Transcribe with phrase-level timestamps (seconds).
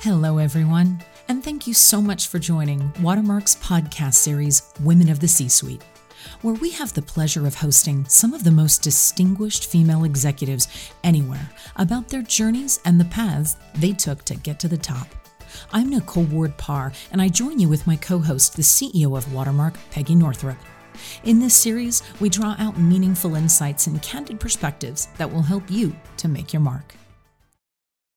[0.00, 5.26] Hello, everyone, and thank you so much for joining Watermark's podcast series, Women of the
[5.26, 5.82] C Suite,
[6.42, 10.68] where we have the pleasure of hosting some of the most distinguished female executives
[11.02, 15.08] anywhere about their journeys and the paths they took to get to the top.
[15.72, 19.32] I'm Nicole Ward Parr, and I join you with my co host, the CEO of
[19.32, 20.58] Watermark, Peggy Northrop.
[21.24, 25.96] In this series, we draw out meaningful insights and candid perspectives that will help you
[26.18, 26.94] to make your mark.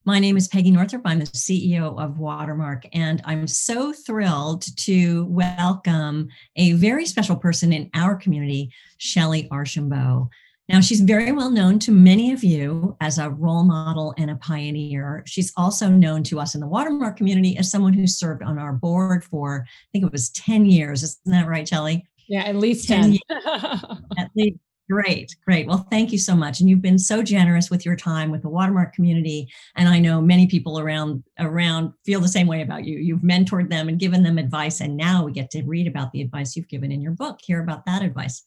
[0.05, 1.01] My name is Peggy Northrop.
[1.05, 7.73] I'm the CEO of Watermark, and I'm so thrilled to welcome a very special person
[7.73, 10.29] in our community, Shelley Archambeau.
[10.69, 14.35] Now, she's very well known to many of you as a role model and a
[14.37, 15.21] pioneer.
[15.25, 18.73] She's also known to us in the Watermark community as someone who served on our
[18.73, 21.03] board for, I think it was 10 years.
[21.03, 22.05] Isn't that right, Shelley?
[22.29, 23.17] Yeah, at least 10.
[23.29, 23.39] 10
[24.17, 24.59] at least.
[24.89, 25.67] Great, great.
[25.67, 26.59] Well, thank you so much.
[26.59, 29.47] And you've been so generous with your time with the Watermark community.
[29.75, 32.97] And I know many people around around feel the same way about you.
[32.97, 34.81] You've mentored them and given them advice.
[34.81, 37.61] And now we get to read about the advice you've given in your book, hear
[37.61, 38.43] about that advice.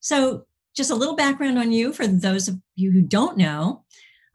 [0.00, 3.84] So just a little background on you for those of you who don't know.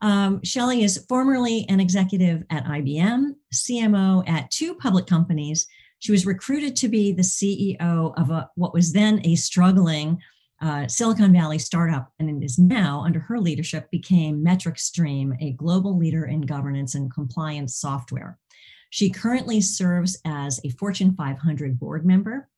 [0.01, 5.67] Um, Shelley is formerly an executive at IBM, CMO at two public companies.
[5.99, 10.21] She was recruited to be the CEO of a, what was then a struggling
[10.61, 15.97] uh, Silicon Valley startup, and it is now under her leadership became MetricStream, a global
[15.97, 18.39] leader in governance and compliance software.
[18.89, 22.49] She currently serves as a Fortune 500 board member,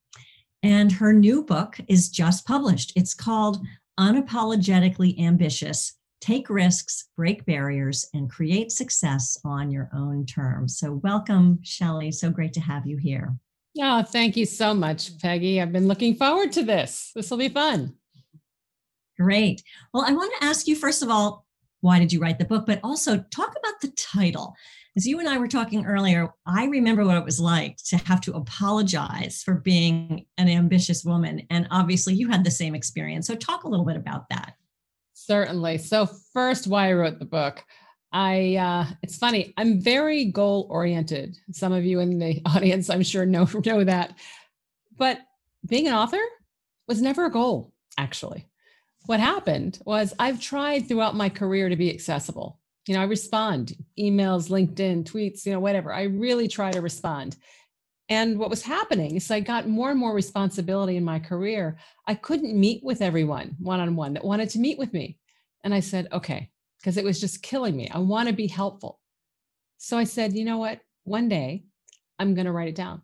[0.63, 2.93] and her new book is just published.
[2.95, 3.65] It's called
[3.99, 10.77] Unapologetically Ambitious Take Risks, Break Barriers, and Create Success on Your Own Terms.
[10.77, 12.11] So, welcome, Shelley.
[12.11, 13.37] So great to have you here.
[13.77, 15.61] Oh, thank you so much, Peggy.
[15.61, 17.11] I've been looking forward to this.
[17.15, 17.95] This will be fun.
[19.17, 19.63] Great.
[19.93, 21.45] Well, I want to ask you, first of all,
[21.81, 22.65] why did you write the book?
[22.65, 24.55] But also talk about the title.
[24.97, 28.21] As you and I were talking earlier, I remember what it was like to have
[28.21, 31.45] to apologize for being an ambitious woman.
[31.49, 33.27] And obviously, you had the same experience.
[33.27, 34.55] So, talk a little bit about that.
[35.13, 35.77] Certainly.
[35.79, 37.63] So, first, why I wrote the book.
[38.11, 39.53] I uh, it's funny.
[39.57, 41.37] I'm very goal oriented.
[41.51, 44.15] Some of you in the audience, I'm sure, know know that.
[44.97, 45.19] But
[45.65, 46.21] being an author
[46.87, 47.73] was never a goal.
[47.97, 48.47] Actually,
[49.05, 52.59] what happened was I've tried throughout my career to be accessible.
[52.87, 55.93] You know, I respond emails, LinkedIn, tweets, you know, whatever.
[55.93, 57.35] I really try to respond.
[58.07, 61.77] And what was happening is I got more and more responsibility in my career.
[62.07, 65.19] I couldn't meet with everyone one on one that wanted to meet with me.
[65.63, 66.49] And I said, okay,
[66.79, 67.89] because it was just killing me.
[67.89, 68.99] I want to be helpful.
[69.77, 70.79] So I said, you know what?
[71.03, 71.63] One day
[72.17, 73.01] I'm going to write it down.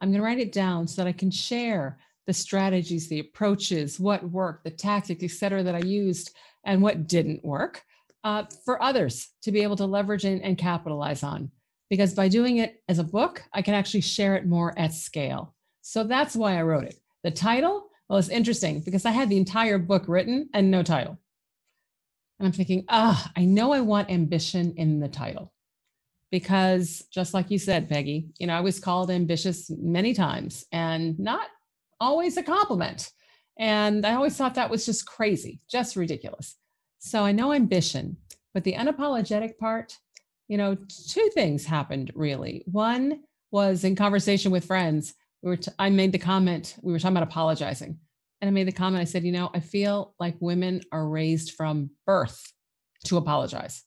[0.00, 3.98] I'm going to write it down so that I can share the strategies, the approaches,
[3.98, 6.34] what worked, the tactics, et cetera, that I used
[6.64, 7.82] and what didn't work
[8.24, 11.50] uh, for others to be able to leverage and, and capitalize on.
[11.88, 15.54] Because by doing it as a book, I can actually share it more at scale.
[15.82, 17.00] So that's why I wrote it.
[17.24, 21.18] The title, well, it's interesting because I had the entire book written and no title.
[22.40, 25.52] And I'm thinking, ah, I know I want ambition in the title.
[26.30, 31.18] Because just like you said, Peggy, you know, I was called ambitious many times and
[31.18, 31.48] not
[32.00, 33.10] always a compliment.
[33.58, 36.56] And I always thought that was just crazy, just ridiculous.
[36.98, 38.16] So I know ambition,
[38.54, 39.98] but the unapologetic part,
[40.48, 40.76] you know,
[41.08, 42.62] two things happened really.
[42.66, 43.20] One
[43.50, 47.16] was in conversation with friends, we were t- I made the comment, we were talking
[47.16, 47.98] about apologizing.
[48.40, 51.54] And I made the comment, I said, you know, I feel like women are raised
[51.54, 52.52] from birth
[53.04, 53.84] to apologize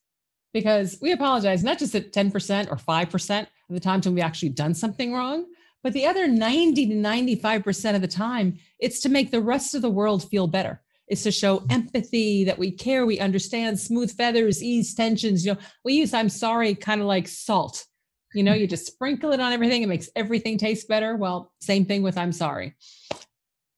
[0.53, 4.49] because we apologize not just at 10% or 5% of the times when we actually
[4.49, 5.45] done something wrong,
[5.81, 9.81] but the other 90 to 95% of the time, it's to make the rest of
[9.81, 10.81] the world feel better.
[11.07, 15.45] It's to show empathy that we care, we understand, smooth feathers, ease tensions.
[15.45, 17.85] You know, we use I'm sorry kind of like salt.
[18.33, 21.15] You know, you just sprinkle it on everything, it makes everything taste better.
[21.17, 22.75] Well, same thing with I'm sorry.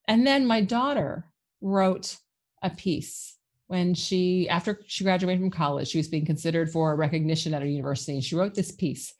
[0.07, 1.25] And then my daughter
[1.61, 2.17] wrote
[2.61, 3.37] a piece
[3.67, 7.67] when she, after she graduated from college, she was being considered for recognition at a
[7.67, 8.13] university.
[8.13, 9.13] And she wrote this piece.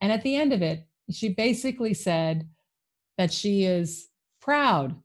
[0.00, 2.48] And at the end of it, she basically said
[3.16, 4.08] that she is
[4.40, 4.96] proud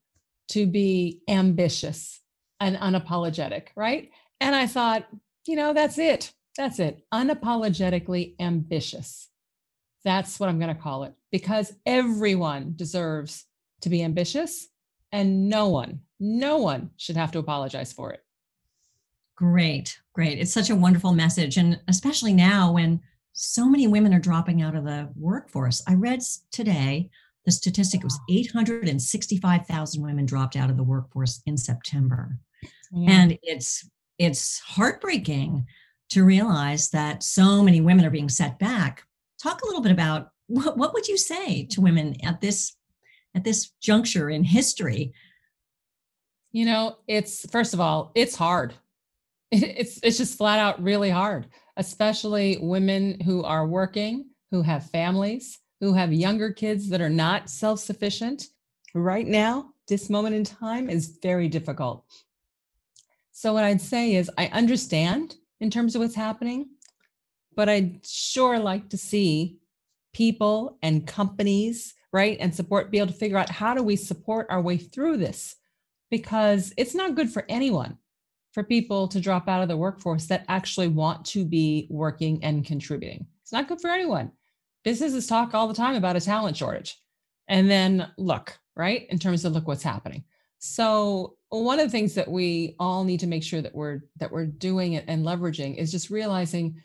[0.49, 2.21] to be ambitious
[2.59, 4.09] and unapologetic, right?
[4.41, 5.07] And I thought,
[5.45, 6.33] you know, that's it.
[6.57, 7.05] That's it.
[7.13, 9.29] Unapologetically ambitious.
[10.03, 13.45] That's what I'm going to call it because everyone deserves
[13.81, 14.67] to be ambitious
[15.11, 18.23] and no one, no one should have to apologize for it.
[19.35, 20.37] Great, great.
[20.37, 21.57] It's such a wonderful message.
[21.57, 23.01] And especially now when
[23.33, 25.81] so many women are dropping out of the workforce.
[25.87, 26.19] I read
[26.51, 27.09] today
[27.45, 32.37] the statistic was 865,000 women dropped out of the workforce in September.
[32.91, 33.11] Yeah.
[33.11, 35.65] And it's it's heartbreaking
[36.09, 39.03] to realize that so many women are being set back.
[39.41, 42.75] Talk a little bit about what, what would you say to women at this
[43.35, 45.13] at this juncture in history?
[46.51, 48.73] You know, it's first of all, it's hard.
[49.51, 55.59] It's it's just flat out really hard, especially women who are working, who have families,
[55.79, 58.47] who have younger kids that are not self-sufficient.
[58.93, 62.05] Right now, this moment in time is very difficult.
[63.31, 66.69] So what I'd say is I understand in terms of what's happening,
[67.55, 69.59] but I'd sure like to see
[70.13, 74.47] people and companies, right, and support be able to figure out how do we support
[74.49, 75.55] our way through this
[76.09, 77.97] because it's not good for anyone
[78.53, 82.65] for people to drop out of the workforce that actually want to be working and
[82.65, 83.25] contributing.
[83.43, 84.31] It's not good for anyone.
[84.83, 86.99] Businesses talk all the time about a talent shortage.
[87.47, 90.23] And then look, right, in terms of look what's happening.
[90.59, 94.31] So one of the things that we all need to make sure that we're that
[94.31, 96.81] we're doing and leveraging is just realizing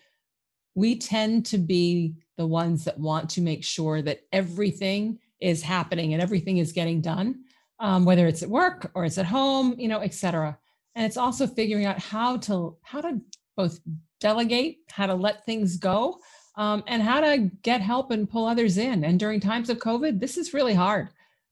[0.74, 6.14] we tend to be the ones that want to make sure that everything is happening
[6.14, 7.44] and everything is getting done
[7.80, 10.58] um, whether it's at work or it's at home you know et cetera.
[10.94, 13.20] And it's also figuring out how to how to
[13.56, 13.80] both
[14.20, 16.18] delegate how to let things go
[16.56, 19.04] um, and how to get help and pull others in.
[19.04, 21.08] And during times of covid this is really hard.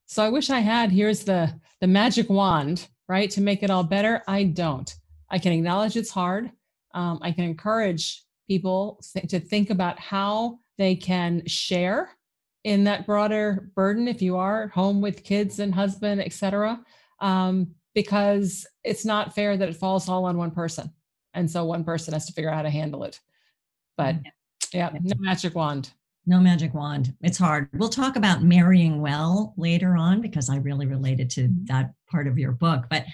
[0.06, 3.84] So i wish i had here's the the magic wand right to make it all
[3.84, 4.22] better.
[4.26, 4.92] I don't.
[5.28, 6.50] I can acknowledge it's hard.
[6.94, 8.22] Um, i can encourage
[8.52, 12.10] people th- to think about how they can share
[12.64, 16.78] in that broader burden if you are home with kids and husband etc
[17.20, 20.90] um, because it's not fair that it falls all on one person.
[21.34, 23.20] And so one person has to figure out how to handle it.
[23.96, 24.16] But
[24.72, 25.92] yeah, no magic wand.
[26.26, 27.14] No magic wand.
[27.22, 27.68] It's hard.
[27.72, 31.64] We'll talk about marrying well later on because I really related to mm-hmm.
[31.66, 32.84] that part of your book.
[32.88, 33.04] But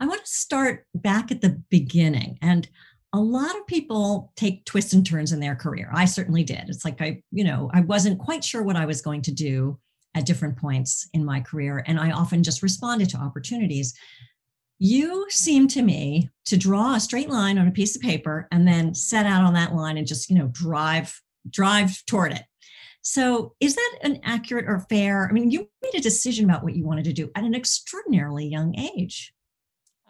[0.00, 2.38] I want to start back at the beginning.
[2.42, 2.68] And
[3.16, 5.90] a lot of people take twists and turns in their career.
[5.92, 6.68] I certainly did.
[6.68, 9.78] It's like I, you know, I wasn't quite sure what I was going to do
[10.14, 11.82] at different points in my career.
[11.86, 13.94] And I often just responded to opportunities
[14.78, 18.68] you seem to me to draw a straight line on a piece of paper and
[18.68, 22.42] then set out on that line and just you know drive drive toward it
[23.00, 26.76] so is that an accurate or fair i mean you made a decision about what
[26.76, 29.32] you wanted to do at an extraordinarily young age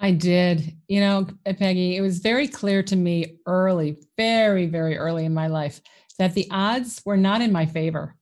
[0.00, 1.26] i did you know
[1.58, 5.80] peggy it was very clear to me early very very early in my life
[6.18, 8.14] that the odds were not in my favor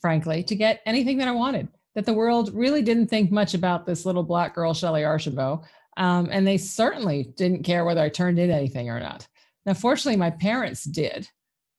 [0.00, 3.86] frankly to get anything that i wanted that the world really didn't think much about
[3.86, 5.64] this little black girl, Shelley Archambeau.
[5.96, 9.26] Um, and they certainly didn't care whether I turned in anything or not.
[9.64, 11.28] Now, fortunately, my parents did,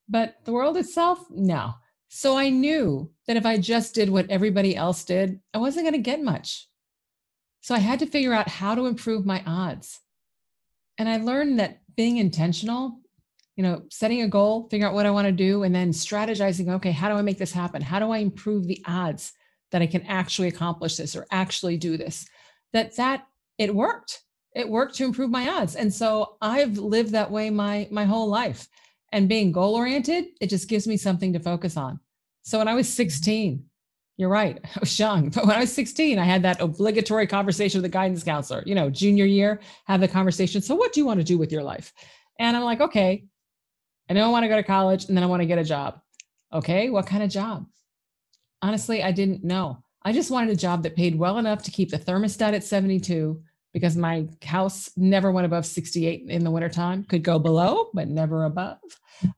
[0.08, 1.74] but the world itself, no.
[2.08, 6.02] So I knew that if I just did what everybody else did, I wasn't going
[6.02, 6.66] to get much.
[7.66, 9.98] So I had to figure out how to improve my odds.
[10.98, 13.00] And I learned that being intentional,
[13.56, 16.70] you know, setting a goal, figure out what I want to do, and then strategizing,
[16.74, 17.82] okay, how do I make this happen?
[17.82, 19.32] How do I improve the odds?
[19.72, 22.26] that I can actually accomplish this or actually do this.
[22.72, 23.26] That that
[23.58, 24.22] it worked.
[24.54, 25.76] It worked to improve my odds.
[25.76, 28.68] And so I've lived that way my my whole life.
[29.12, 32.00] And being goal oriented, it just gives me something to focus on.
[32.42, 33.64] So when I was 16,
[34.16, 37.78] you're right, I was young, but when I was 16, I had that obligatory conversation
[37.78, 40.62] with the guidance counselor, you know, junior year, have the conversation.
[40.62, 41.92] So what do you want to do with your life?
[42.38, 43.24] And I'm like, okay,
[44.08, 45.64] I know I want to go to college and then I want to get a
[45.64, 46.00] job.
[46.52, 47.66] Okay, what kind of job?
[48.62, 49.82] honestly, I didn't know.
[50.02, 53.40] I just wanted a job that paid well enough to keep the thermostat at 72
[53.76, 58.44] because my house never went above 68 in the wintertime, could go below, but never
[58.44, 58.78] above.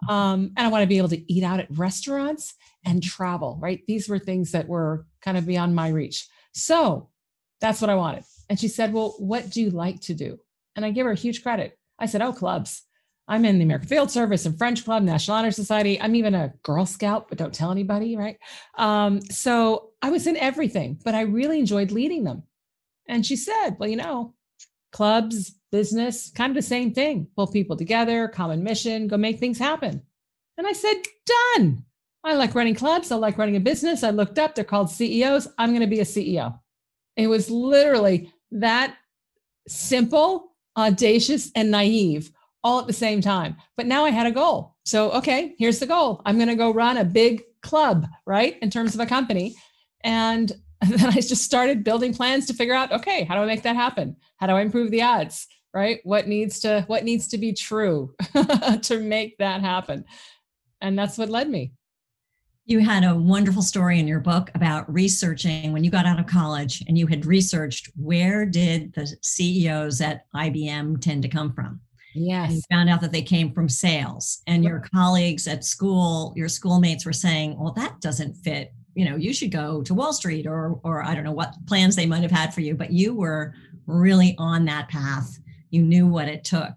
[0.08, 2.54] Um, and I want to be able to eat out at restaurants
[2.84, 3.82] and travel, right?
[3.88, 6.28] These were things that were kind of beyond my reach.
[6.52, 7.08] So
[7.60, 8.22] that's what I wanted.
[8.48, 10.38] And she said, Well, what do you like to do?
[10.76, 11.76] And I give her huge credit.
[11.98, 12.84] I said, Oh, clubs.
[13.26, 16.00] I'm in the American Field Service and French Club, National Honor Society.
[16.00, 18.38] I'm even a Girl Scout, but don't tell anybody, right?
[18.76, 22.44] Um, so I was in everything, but I really enjoyed leading them.
[23.08, 24.34] And she said, Well, you know,
[24.92, 27.28] clubs, business, kind of the same thing.
[27.36, 30.02] Pull people together, common mission, go make things happen.
[30.56, 30.96] And I said,
[31.56, 31.84] Done.
[32.24, 33.10] I like running clubs.
[33.10, 34.02] I like running a business.
[34.02, 35.48] I looked up, they're called CEOs.
[35.56, 36.58] I'm going to be a CEO.
[37.16, 38.96] It was literally that
[39.66, 42.30] simple, audacious, and naive
[42.64, 43.56] all at the same time.
[43.76, 44.76] But now I had a goal.
[44.84, 46.22] So, okay, here's the goal.
[46.26, 48.58] I'm going to go run a big club, right?
[48.62, 49.54] In terms of a company.
[50.02, 50.52] And
[50.88, 53.76] then I just started building plans to figure out, okay, how do I make that
[53.76, 54.16] happen?
[54.36, 55.46] How do I improve the odds?
[55.74, 56.00] Right?
[56.04, 58.14] What needs to what needs to be true
[58.82, 60.04] to make that happen?
[60.80, 61.72] And that's what led me.
[62.64, 66.26] You had a wonderful story in your book about researching when you got out of
[66.26, 71.80] college and you had researched where did the CEOs at IBM tend to come from?
[72.14, 72.48] Yes.
[72.48, 74.42] And you found out that they came from sales.
[74.46, 78.72] And your colleagues at school, your schoolmates were saying, well, that doesn't fit.
[78.98, 81.94] You know, you should go to Wall Street or or I don't know what plans
[81.94, 83.54] they might have had for you, but you were
[83.86, 85.38] really on that path.
[85.70, 86.74] You knew what it took.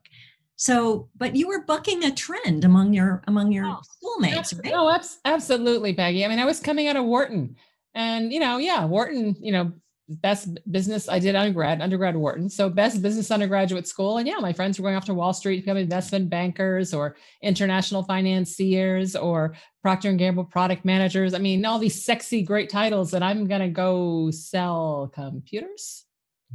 [0.56, 4.72] So, but you were bucking a trend among your among your oh, schoolmates, right?
[4.72, 6.24] Oh, no, absolutely, Peggy.
[6.24, 7.56] I mean, I was coming out of Wharton,
[7.96, 9.72] and you know, yeah, Wharton, you know,
[10.12, 12.50] best business I did undergrad, undergrad Wharton.
[12.50, 14.18] So best business undergraduate school.
[14.18, 17.16] And yeah, my friends were going off to Wall Street to become investment bankers or
[17.42, 21.34] international financiers or Procter and Gamble product managers.
[21.34, 26.06] I mean, all these sexy, great titles that I'm to go sell computers,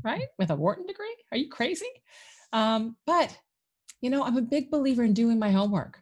[0.02, 0.28] right?
[0.38, 1.16] With a Wharton degree.
[1.32, 1.86] Are you crazy?
[2.52, 3.36] Um, but,
[4.00, 6.00] you know, I'm a big believer in doing my homework.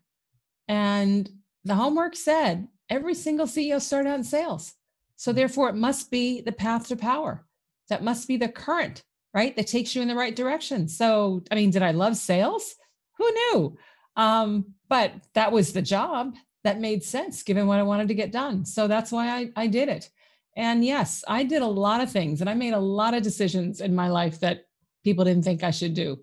[0.68, 1.28] And
[1.64, 4.75] the homework said every single CEO started out in sales.
[5.16, 7.47] So therefore, it must be the path to power.
[7.88, 9.02] That must be the current,
[9.33, 9.54] right?
[9.56, 10.88] That takes you in the right direction.
[10.88, 12.75] So, I mean, did I love sales?
[13.18, 13.76] Who knew?
[14.16, 18.33] Um, but that was the job that made sense given what I wanted to get
[18.33, 18.64] done.
[18.64, 20.11] So that's why I, I did it.
[20.56, 23.80] And yes, I did a lot of things and I made a lot of decisions
[23.80, 24.64] in my life that
[25.02, 26.21] people didn't think I should do.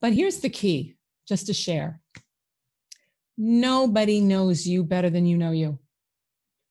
[0.00, 2.00] But here's the key just to share
[3.36, 5.78] nobody knows you better than you know you.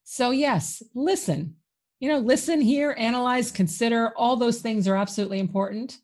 [0.04, 1.56] So, yes, listen.
[2.00, 4.12] You know, listen, hear, analyze, consider.
[4.18, 5.98] All those things are absolutely important.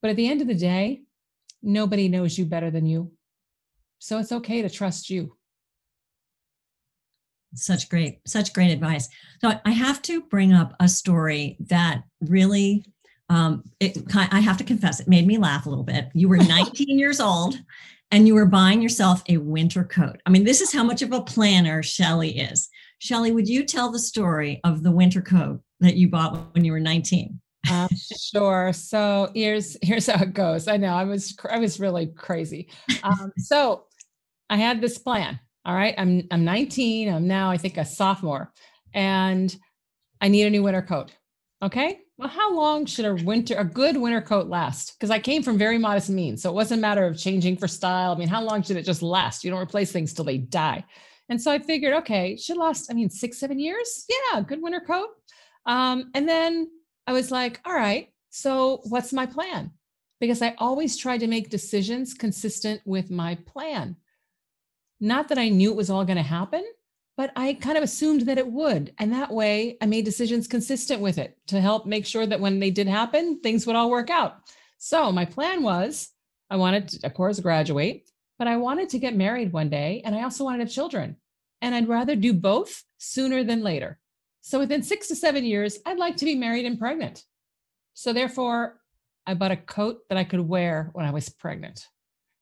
[0.00, 1.02] But at the end of the day,
[1.62, 3.12] nobody knows you better than you.
[3.98, 5.36] So it's okay to trust you.
[7.54, 9.08] Such great, such great advice.
[9.40, 12.84] So I have to bring up a story that really,
[13.28, 16.08] um, it, I have to confess, it made me laugh a little bit.
[16.14, 17.58] You were 19 years old
[18.10, 20.20] and you were buying yourself a winter coat.
[20.26, 22.68] I mean, this is how much of a planner Shelley is.
[23.04, 26.72] Shelley, would you tell the story of the winter coat that you bought when you
[26.72, 27.38] were 19?
[27.68, 27.86] Uh,
[28.18, 28.72] sure.
[28.72, 30.68] So here's here's how it goes.
[30.68, 32.70] I know I was I was really crazy.
[33.02, 33.84] Um, so
[34.48, 35.38] I had this plan.
[35.66, 37.12] All right, I'm I'm 19.
[37.12, 38.50] I'm now I think a sophomore,
[38.94, 39.54] and
[40.22, 41.12] I need a new winter coat.
[41.60, 42.00] Okay.
[42.16, 44.94] Well, how long should a winter a good winter coat last?
[44.94, 47.68] Because I came from very modest means, so it wasn't a matter of changing for
[47.68, 48.12] style.
[48.12, 49.44] I mean, how long should it just last?
[49.44, 50.86] You don't replace things till they die.
[51.28, 54.04] And so I figured, okay, should last, I mean, six, seven years.
[54.08, 55.08] Yeah, good winter coat.
[55.66, 56.68] Um, and then
[57.06, 59.70] I was like, all right, so what's my plan?
[60.20, 63.96] Because I always tried to make decisions consistent with my plan.
[65.00, 66.64] Not that I knew it was all going to happen,
[67.16, 68.92] but I kind of assumed that it would.
[68.98, 72.58] And that way I made decisions consistent with it to help make sure that when
[72.58, 74.36] they did happen, things would all work out.
[74.78, 76.10] So my plan was
[76.50, 80.14] I wanted to, of course, graduate but I wanted to get married one day and
[80.14, 81.16] I also wanted to have children.
[81.62, 83.98] And I'd rather do both sooner than later.
[84.40, 87.24] So within six to seven years, I'd like to be married and pregnant.
[87.94, 88.80] So therefore,
[89.26, 91.86] I bought a coat that I could wear when I was pregnant.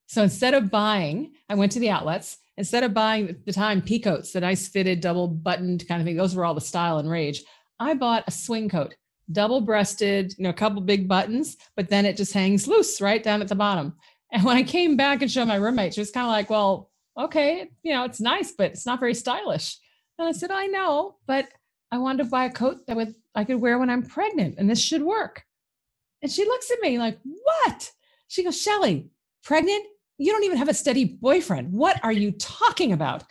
[0.06, 2.38] So instead of buying, I went to the outlets.
[2.56, 6.06] Instead of buying at the time pea coats, the nice fitted, double buttoned kind of
[6.06, 7.42] thing, those were all the style and rage.
[7.78, 8.94] I bought a swing coat,
[9.30, 13.22] double breasted, you know, a couple big buttons, but then it just hangs loose right
[13.22, 13.94] down at the bottom.
[14.32, 16.90] And when I came back and showed my roommate, she was kind of like, well,
[17.18, 19.76] okay, you know, it's nice, but it's not very stylish.
[20.18, 21.48] And I said, I know, but
[21.90, 24.68] I wanted to buy a coat that would I could wear when I'm pregnant, and
[24.68, 25.44] this should work.
[26.22, 27.90] And she looks at me like, what?
[28.28, 29.10] She goes, Shelley,
[29.44, 29.84] pregnant?
[30.18, 31.72] You don't even have a steady boyfriend.
[31.72, 33.24] What are you talking about?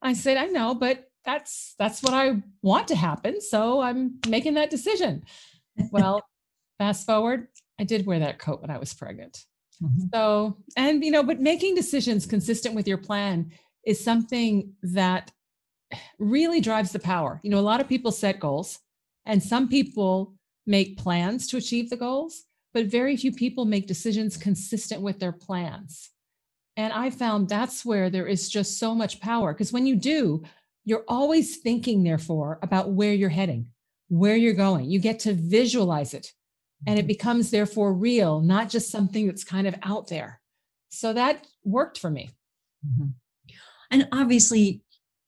[0.00, 3.40] I said, I know, but that's that's what I want to happen.
[3.40, 5.24] So I'm making that decision.
[5.90, 6.22] Well,
[6.78, 7.48] fast forward,
[7.78, 9.44] I did wear that coat when I was pregnant.
[9.82, 10.06] Mm-hmm.
[10.14, 13.52] So, and you know, but making decisions consistent with your plan
[13.84, 15.30] is something that
[16.18, 17.40] really drives the power.
[17.42, 18.78] You know, a lot of people set goals
[19.24, 20.34] and some people
[20.66, 25.32] make plans to achieve the goals, but very few people make decisions consistent with their
[25.32, 26.10] plans.
[26.76, 30.42] And I found that's where there is just so much power because when you do,
[30.84, 33.68] you're always thinking, therefore, about where you're heading,
[34.08, 34.90] where you're going.
[34.90, 36.32] You get to visualize it
[36.86, 37.08] and it mm-hmm.
[37.08, 40.40] becomes therefore real, not just something that's kind of out there.
[40.88, 42.30] So that worked for me.
[42.86, 43.08] Mm-hmm.
[43.90, 44.82] And obviously,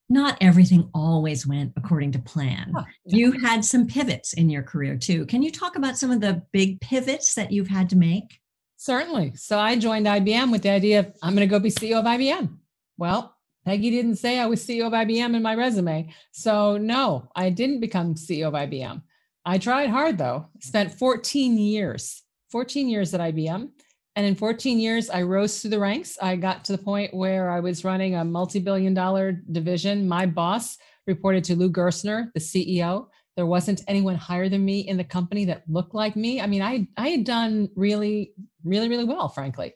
[0.08, 2.72] not everything always went according to plan.
[2.76, 5.26] Oh, you had some pivots in your career too.
[5.26, 8.40] Can you talk about some of the big pivots that you've had to make?
[8.76, 9.34] Certainly.
[9.34, 12.04] So I joined IBM with the idea of I'm going to go be CEO of
[12.04, 12.56] IBM.
[12.96, 16.08] Well, Peggy didn't say I was CEO of IBM in my resume.
[16.32, 19.02] So, no, I didn't become CEO of IBM.
[19.48, 23.70] I tried hard though, spent 14 years, 14 years at IBM.
[24.14, 26.18] And in 14 years, I rose through the ranks.
[26.20, 30.06] I got to the point where I was running a multi billion dollar division.
[30.06, 30.76] My boss
[31.06, 33.06] reported to Lou Gerstner, the CEO.
[33.36, 36.42] There wasn't anyone higher than me in the company that looked like me.
[36.42, 39.72] I mean, I, I had done really, really, really well, frankly,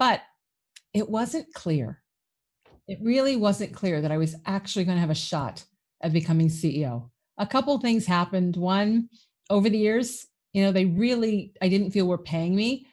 [0.00, 0.22] but
[0.94, 2.02] it wasn't clear.
[2.88, 5.64] It really wasn't clear that I was actually going to have a shot
[6.02, 7.11] at becoming CEO.
[7.42, 8.56] A couple things happened.
[8.56, 9.08] One,
[9.50, 12.86] over the years, you know, they really, I didn't feel were paying me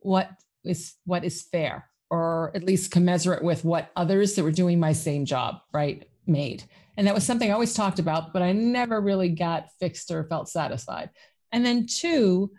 [0.00, 0.30] what
[0.62, 4.92] is what is fair or at least commensurate with what others that were doing my
[4.92, 6.62] same job right made.
[6.96, 10.24] And that was something i always talked about but i never really got fixed or
[10.24, 11.10] felt satisfied.
[11.50, 12.52] And then two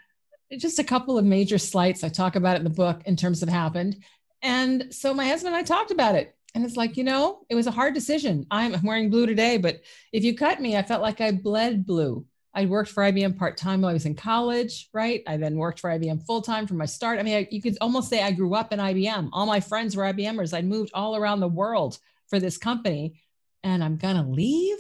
[0.58, 2.04] just a couple of major slights.
[2.04, 4.04] I talk about it in the book in terms of happened.
[4.42, 7.56] And so my husband and i talked about it and it's like you know it
[7.56, 9.82] was a hard decision i'm wearing blue today but
[10.12, 12.26] if you cut me i felt like i bled blue
[12.58, 15.22] I worked for IBM part time while I was in college, right?
[15.28, 17.20] I then worked for IBM full time from my start.
[17.20, 19.30] I mean, I, you could almost say I grew up in IBM.
[19.34, 20.58] All my friends were IBMers.
[20.58, 23.20] I moved all around the world for this company,
[23.62, 24.78] and I'm going to leave.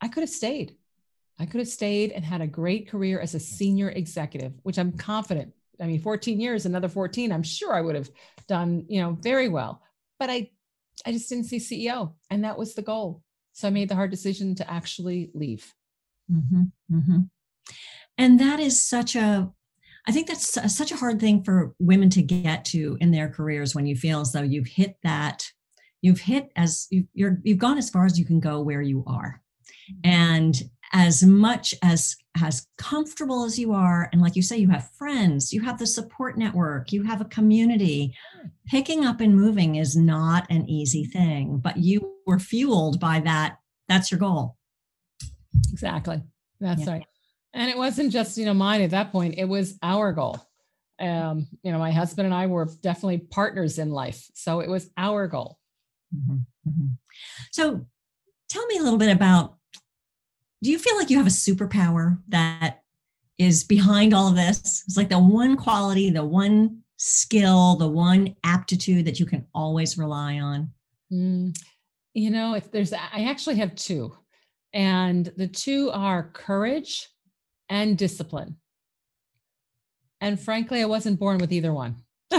[0.00, 0.74] I could have stayed.
[1.38, 4.92] I could have stayed and had a great career as a senior executive, which I'm
[4.92, 5.54] confident.
[5.80, 8.10] I mean, 14 years, another 14, I'm sure I would have
[8.50, 9.80] done, you know, very well.
[10.18, 10.50] But I,
[11.06, 13.22] I just didn't see CEO, and that was the goal.
[13.52, 15.72] So I made the hard decision to actually leave.
[16.30, 17.18] Mm-hmm, mm-hmm.
[18.18, 19.50] And that is such a,
[20.06, 23.74] I think that's such a hard thing for women to get to in their careers
[23.74, 25.46] when you feel as though you've hit that,
[26.02, 29.04] you've hit as you, you're, you've gone as far as you can go where you
[29.06, 29.40] are.
[30.02, 30.60] And
[30.92, 35.52] as much as as comfortable as you are and like you say you have friends
[35.52, 38.14] you have the support network you have a community
[38.66, 43.58] picking up and moving is not an easy thing but you were fueled by that
[43.88, 44.56] that's your goal
[45.72, 46.22] exactly
[46.60, 46.92] that's yeah.
[46.92, 47.06] right
[47.52, 50.40] and it wasn't just you know mine at that point it was our goal
[51.00, 54.88] um you know my husband and i were definitely partners in life so it was
[54.96, 55.58] our goal
[56.14, 56.38] mm-hmm.
[56.68, 56.86] Mm-hmm.
[57.50, 57.86] so
[58.48, 59.56] tell me a little bit about
[60.62, 62.82] do you feel like you have a superpower that
[63.38, 64.84] is behind all of this?
[64.86, 69.96] It's like the one quality, the one skill, the one aptitude that you can always
[69.96, 70.70] rely on.
[71.10, 71.56] Mm,
[72.12, 74.14] you know, if there's, I actually have two,
[74.72, 77.08] and the two are courage
[77.68, 78.56] and discipline.
[80.20, 81.96] And frankly, I wasn't born with either one.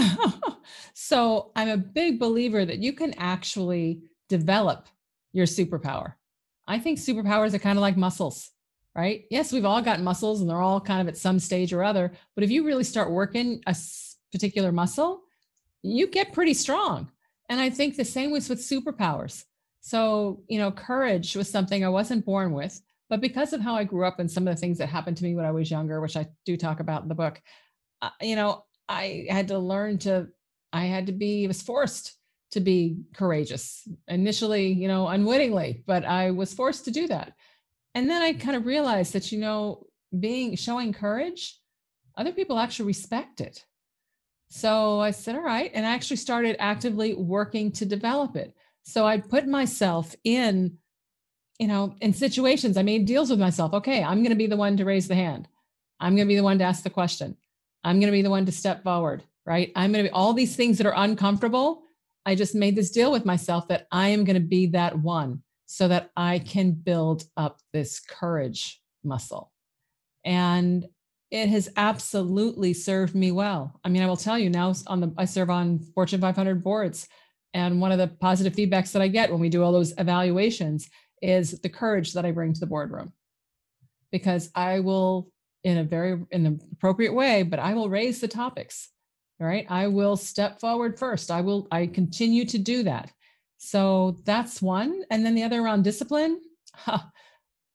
[0.94, 4.86] so I'm a big believer that you can actually develop
[5.32, 6.14] your superpower.
[6.66, 8.50] I think superpowers are kind of like muscles,
[8.94, 9.24] right?
[9.30, 12.12] Yes, we've all got muscles and they're all kind of at some stage or other.
[12.34, 13.76] But if you really start working a
[14.30, 15.22] particular muscle,
[15.82, 17.10] you get pretty strong.
[17.48, 19.44] And I think the same was with superpowers.
[19.80, 23.84] So, you know, courage was something I wasn't born with, but because of how I
[23.84, 26.00] grew up and some of the things that happened to me when I was younger,
[26.00, 27.42] which I do talk about in the book,
[28.00, 30.28] uh, you know, I had to learn to,
[30.72, 32.16] I had to be, was forced
[32.52, 37.32] to be courageous initially you know unwittingly but i was forced to do that.
[37.94, 38.40] And then i mm-hmm.
[38.40, 39.86] kind of realized that you know
[40.18, 41.58] being showing courage
[42.16, 43.64] other people actually respect it.
[44.48, 48.54] So i said all right and i actually started actively working to develop it.
[48.82, 50.78] So i put myself in
[51.58, 53.72] you know in situations i made deals with myself.
[53.72, 55.48] Okay i'm going to be the one to raise the hand.
[56.00, 57.36] I'm going to be the one to ask the question.
[57.84, 59.72] I'm going to be the one to step forward right?
[59.74, 61.82] I'm going to be all these things that are uncomfortable
[62.24, 65.42] I just made this deal with myself that I am going to be that one
[65.66, 69.50] so that I can build up this courage muscle.
[70.24, 70.86] And
[71.30, 73.80] it has absolutely served me well.
[73.82, 77.08] I mean, I will tell you now on the I serve on Fortune 500 boards
[77.54, 80.88] and one of the positive feedbacks that I get when we do all those evaluations
[81.20, 83.12] is the courage that I bring to the boardroom.
[84.10, 85.30] Because I will
[85.64, 88.90] in a very in the appropriate way, but I will raise the topics
[89.42, 89.66] all right.
[89.68, 91.30] I will step forward first.
[91.30, 93.10] I will, I continue to do that.
[93.58, 95.02] So that's one.
[95.10, 96.40] And then the other around discipline.
[96.74, 97.00] Huh,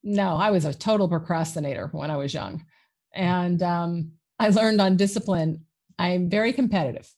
[0.03, 2.65] no, I was a total procrastinator when I was young.
[3.13, 5.65] And um, I learned on discipline,
[5.99, 7.09] I'm very competitive.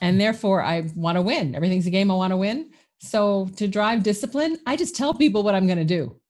[0.00, 1.54] And therefore, I want to win.
[1.54, 2.70] Everything's a game I want to win.
[3.00, 6.20] So to drive discipline, I just tell people what I'm going to do.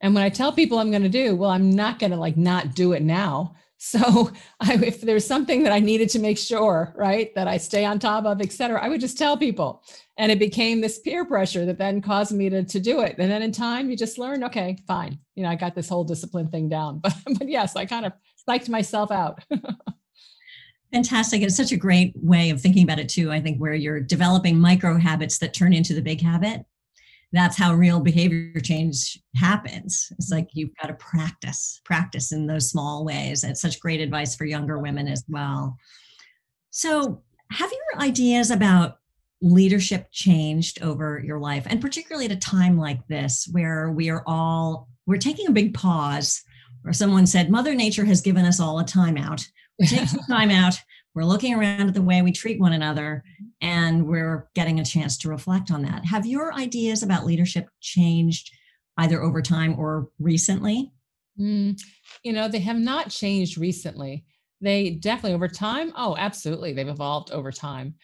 [0.00, 2.36] And when I tell people I'm going to do, well, I'm not going to like
[2.36, 3.54] not do it now.
[3.78, 7.84] So I, if there's something that I needed to make sure, right, that I stay
[7.84, 9.82] on top of, et cetera, I would just tell people.
[10.18, 13.16] And it became this peer pressure that then caused me to, to do it.
[13.18, 15.18] And then in time, you just learn, okay, fine.
[15.36, 17.00] You know, I got this whole discipline thing down.
[17.02, 18.12] But, but yes, I kind of
[18.46, 19.42] psyched myself out.
[20.92, 21.42] Fantastic.
[21.42, 23.30] It's such a great way of thinking about it, too.
[23.30, 26.64] I think where you're developing micro habits that turn into the big habit.
[27.32, 30.10] That's how real behavior change happens.
[30.12, 33.44] It's like you've got to practice, practice in those small ways.
[33.44, 35.76] It's such great advice for younger women as well.
[36.70, 38.98] So, have your ideas about
[39.40, 44.24] leadership changed over your life and particularly at a time like this where we are
[44.26, 46.42] all we're taking a big pause
[46.82, 49.46] where someone said mother nature has given us all a timeout
[49.78, 50.74] we're taking some time out
[51.14, 53.24] we're looking around at the way we treat one another
[53.60, 56.04] and we're getting a chance to reflect on that.
[56.04, 58.52] Have your ideas about leadership changed
[58.98, 60.92] either over time or recently?
[61.38, 61.80] Mm,
[62.22, 64.24] you know they have not changed recently.
[64.60, 67.94] They definitely over time oh absolutely they've evolved over time.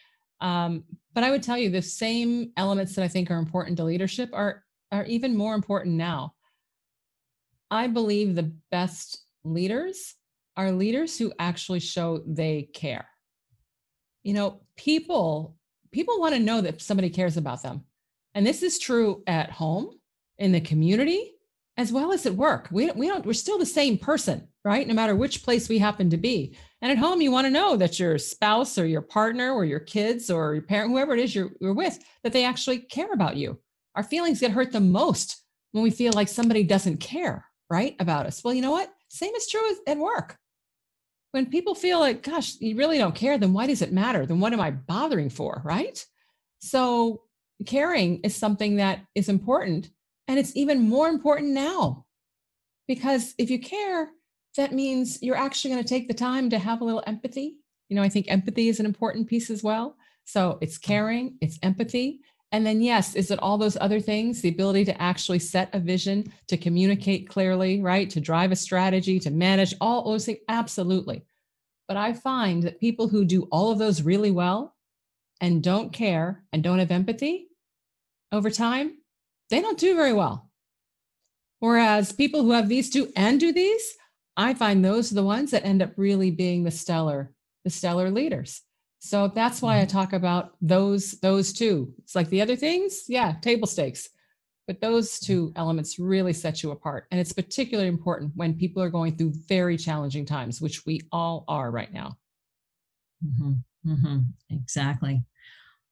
[0.41, 3.83] Um, but I would tell you the same elements that I think are important to
[3.83, 6.33] leadership are are even more important now.
[7.71, 10.15] I believe the best leaders
[10.57, 13.07] are leaders who actually show they care.
[14.23, 15.57] You know, people
[15.91, 17.83] people want to know that somebody cares about them.
[18.33, 19.91] And this is true at home,
[20.37, 21.31] in the community,
[21.77, 22.67] as well as at work.
[22.71, 24.85] We, we don't, we're still the same person, right?
[24.85, 26.55] No matter which place we happen to be.
[26.81, 29.79] And at home, you want to know that your spouse or your partner or your
[29.79, 33.37] kids or your parent, whoever it is you're, you're with, that they actually care about
[33.37, 33.59] you.
[33.95, 35.41] Our feelings get hurt the most
[35.71, 37.95] when we feel like somebody doesn't care, right?
[37.99, 38.43] About us.
[38.43, 38.91] Well, you know what?
[39.09, 40.37] Same is true at work.
[41.35, 44.25] When people feel like, gosh, you really don't care, then why does it matter?
[44.25, 46.01] Then what am I bothering for, right?
[46.59, 47.23] So
[47.65, 49.89] caring is something that is important
[50.29, 52.05] and it's even more important now
[52.87, 54.11] because if you care,
[54.55, 57.57] that means you're actually going to take the time to have a little empathy.
[57.89, 59.97] You know, I think empathy is an important piece as well.
[60.23, 62.21] So it's caring, it's empathy.
[62.51, 64.41] And then, yes, is it all those other things?
[64.41, 68.09] The ability to actually set a vision, to communicate clearly, right?
[68.11, 70.39] To drive a strategy, to manage all those things?
[70.47, 71.25] Absolutely.
[71.87, 74.75] But I find that people who do all of those really well
[75.41, 77.49] and don't care and don't have empathy
[78.31, 78.97] over time,
[79.49, 80.49] they don't do very well.
[81.59, 83.95] Whereas people who have these two and do these,
[84.37, 88.11] I find those are the ones that end up really being the stellar, the stellar
[88.11, 88.61] leaders.
[89.05, 89.95] So that's why I mm-hmm.
[89.97, 91.93] talk about those those two.
[91.99, 94.09] It's like the other things, yeah, table stakes.
[94.65, 97.05] But those two elements really set you apart.
[97.11, 101.45] And it's particularly important when people are going through very challenging times, which we all
[101.47, 102.17] are right now.
[103.23, 103.91] Mm-hmm.
[103.91, 104.19] Mm-hmm.
[104.49, 105.23] Exactly.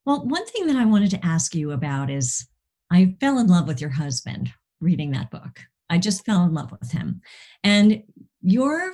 [0.08, 2.48] Well, one thing that I wanted to ask you about is
[2.92, 5.60] I fell in love with your husband reading that book.
[5.88, 7.22] I just fell in love with him.
[7.64, 8.02] And
[8.42, 8.94] your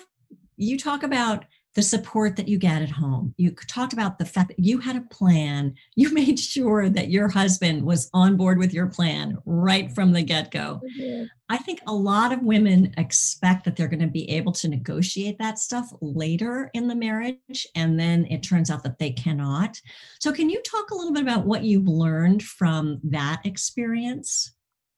[0.58, 1.46] you talk about
[1.80, 3.34] the support that you get at home.
[3.38, 5.76] You talked about the fact that you had a plan.
[5.96, 10.22] You made sure that your husband was on board with your plan right from the
[10.22, 10.82] get go.
[11.00, 11.24] Mm-hmm.
[11.48, 15.40] I think a lot of women expect that they're going to be able to negotiate
[15.40, 17.66] that stuff later in the marriage.
[17.76, 19.80] And then it turns out that they cannot.
[20.20, 24.54] So, can you talk a little bit about what you've learned from that experience?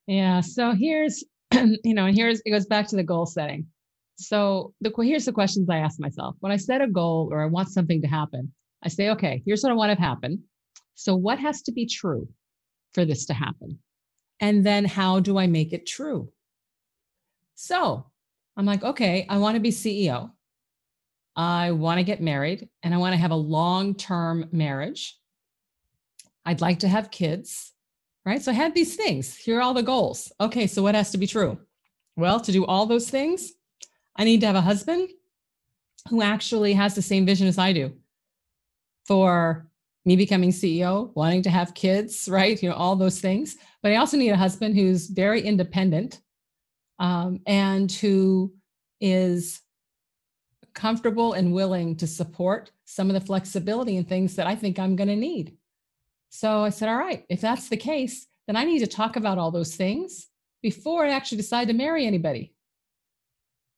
[0.08, 0.42] Yeah.
[0.42, 3.68] So, here's, you know, here's, it goes back to the goal setting.
[4.16, 6.36] So the here's the questions I ask myself.
[6.40, 9.64] When I set a goal or I want something to happen, I say, okay, here's
[9.64, 10.44] what I want to happen.
[10.96, 12.28] So what has to be true
[12.94, 13.80] for this to happen?
[14.40, 16.32] And then how do I make it true?
[17.56, 18.06] So
[18.58, 20.32] I'm like, okay, I want to be CEO.
[21.36, 25.18] I want to get married and I want to have a long term marriage.
[26.46, 27.72] I'd like to have kids,
[28.26, 28.42] right?
[28.42, 29.36] So I had these things.
[29.36, 30.32] Here are all the goals.
[30.42, 31.60] Okay, so what has to be true?
[32.16, 33.54] Well, to do all those things,
[34.16, 35.10] I need to have a husband
[36.10, 37.94] who actually has the same vision as I do
[39.06, 39.68] for
[40.06, 42.62] me becoming CEO, wanting to have kids, right?
[42.62, 43.58] You know, all those things.
[43.84, 46.20] But I also need a husband who's very independent
[47.00, 48.54] um, and who
[49.00, 49.62] is
[50.74, 54.96] comfortable and willing to support some of the flexibility and things that I think I'm
[54.96, 55.58] going to need.
[56.30, 59.38] So I said, all right, if that's the case, then I need to talk about
[59.38, 60.28] all those things
[60.62, 62.54] before I actually decide to marry anybody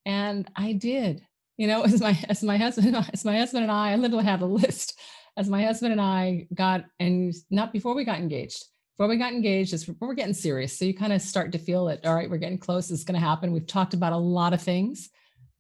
[0.06, 1.22] and I did.
[1.58, 4.42] You know, as my as my husband as my husband and I, I literally had
[4.42, 5.00] a list.
[5.36, 8.64] As my husband and I got and not before we got engaged.
[8.96, 10.78] Before we got engaged, is we're getting serious.
[10.78, 12.06] So you kind of start to feel it.
[12.06, 12.92] All right, we're getting close.
[12.92, 13.52] It's going to happen.
[13.52, 15.10] We've talked about a lot of things,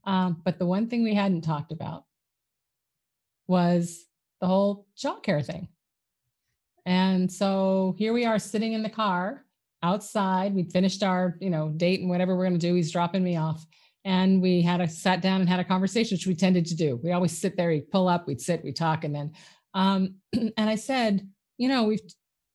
[0.04, 2.04] um, but the one thing we hadn't talked about
[3.48, 4.06] was
[4.40, 5.68] the whole childcare thing.
[6.86, 9.46] And so here we are sitting in the car
[9.82, 10.54] outside.
[10.54, 12.76] We'd finished our, you know, date and whatever we're going to do.
[12.76, 13.66] He's dropping me off
[14.06, 17.00] and we had a sat down and had a conversation, which we tended to do.
[17.04, 19.32] We always sit there, we'd pull up, we'd sit, we talk, and then
[19.74, 22.02] um, and I said, you know, we've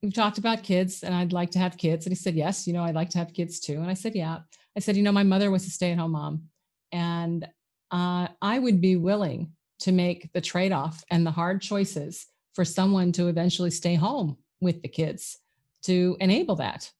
[0.01, 2.05] we've talked about kids, and I'd like to have kids.
[2.05, 3.75] And he said, yes, you know, I'd like to have kids too.
[3.75, 4.39] And I said, yeah.
[4.77, 6.43] I said, you know, my mother was a stay-at-home mom,
[6.91, 7.47] and
[7.91, 12.65] uh, I would be willing to make the trade off and the hard choices for
[12.65, 15.37] someone to eventually stay home with the kids
[15.83, 16.91] to enable that.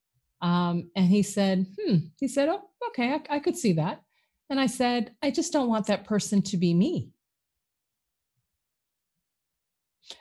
[0.41, 4.01] Um, and he said, hmm, he said, oh, okay, I, I could see that.
[4.49, 7.09] And I said, I just don't want that person to be me.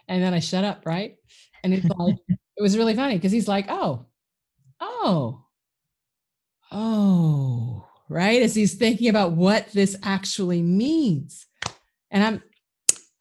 [0.07, 1.17] And then I shut up, right?
[1.65, 4.07] And it's like, it was really funny because he's like, oh,
[4.81, 5.45] oh,
[6.71, 8.43] oh, right?
[8.43, 11.47] As he's thinking about what this actually means.
[12.11, 12.43] And I'm,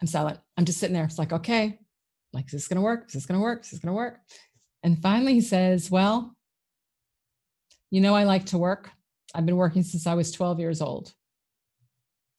[0.01, 0.39] I'm silent.
[0.57, 1.05] I'm just sitting there.
[1.05, 1.79] It's like, okay,
[2.33, 3.05] like, is this going to work?
[3.07, 3.63] Is this going to work?
[3.63, 4.19] Is this going to work?
[4.83, 6.35] And finally he says, well,
[7.89, 8.91] you know, I like to work.
[9.33, 11.13] I've been working since I was 12 years old.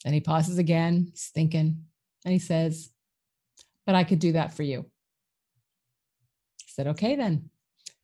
[0.05, 1.85] And he pauses again, he's thinking,
[2.25, 2.91] and he says,
[3.85, 4.81] But I could do that for you.
[4.81, 7.51] I said, Okay, then.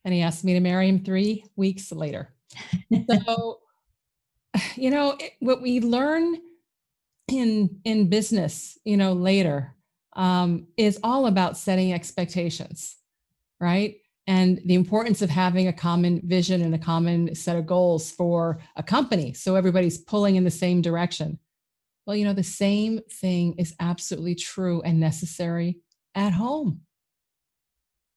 [0.05, 2.35] And he asked me to marry him three weeks later.
[3.25, 3.61] so,
[4.77, 6.37] you know, what we learn
[7.29, 9.75] in in business, you know, later
[10.15, 12.97] um, is all about setting expectations,
[13.61, 13.97] right?
[14.27, 18.59] And the importance of having a common vision and a common set of goals for
[18.77, 19.35] a company.
[19.35, 21.39] So everybody's pulling in the same direction.
[22.07, 25.79] Well you know the same thing is absolutely true and necessary
[26.15, 26.83] at home.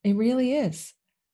[0.04, 0.94] It really is.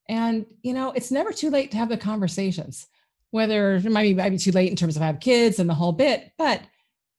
[0.10, 2.88] And you know it's never too late to have the conversations
[3.34, 5.74] whether it might be, might be too late in terms of have kids and the
[5.74, 6.62] whole bit but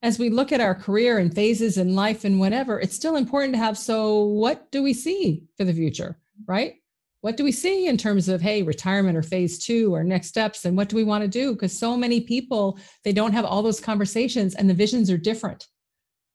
[0.01, 3.53] as we look at our career and phases in life and whatever it's still important
[3.53, 6.77] to have so what do we see for the future right
[7.25, 10.67] what do we see in terms of hey retirement or phase two or next steps?
[10.67, 11.55] And what do we want to do?
[11.55, 15.67] Because so many people they don't have all those conversations and the visions are different.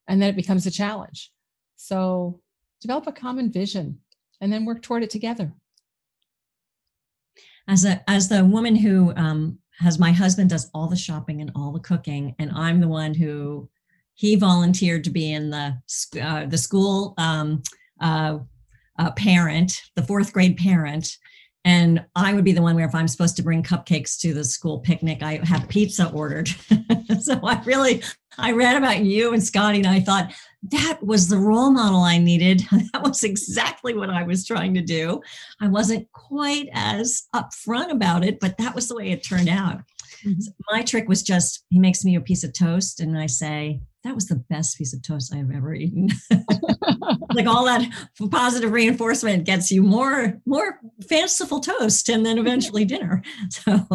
[0.08, 1.30] And then it becomes a challenge.
[1.76, 2.40] So
[2.80, 4.00] develop a common vision
[4.40, 5.52] and then work toward it together.
[7.68, 11.52] As a as the woman who um, has my husband does all the shopping and
[11.54, 13.68] all the cooking and i'm the one who
[14.14, 15.74] he volunteered to be in the
[16.20, 17.62] uh, the school um,
[18.00, 18.38] uh,
[19.00, 21.16] uh, parent, the fourth grade parent,
[21.64, 24.44] and I would be the one where if I'm supposed to bring cupcakes to the
[24.44, 26.48] school picnic, I have pizza ordered.
[27.20, 28.02] so I really,
[28.38, 30.32] I read about you and Scotty, and I thought
[30.70, 32.60] that was the role model I needed.
[32.92, 35.20] that was exactly what I was trying to do.
[35.60, 39.80] I wasn't quite as upfront about it, but that was the way it turned out.
[40.24, 40.40] Mm-hmm.
[40.40, 43.80] So my trick was just he makes me a piece of toast, and I say,
[44.04, 46.08] that was the best piece of toast I've ever eaten.
[47.34, 47.86] like all that
[48.30, 53.22] positive reinforcement gets you more more fanciful toast and then eventually dinner.
[53.50, 53.86] So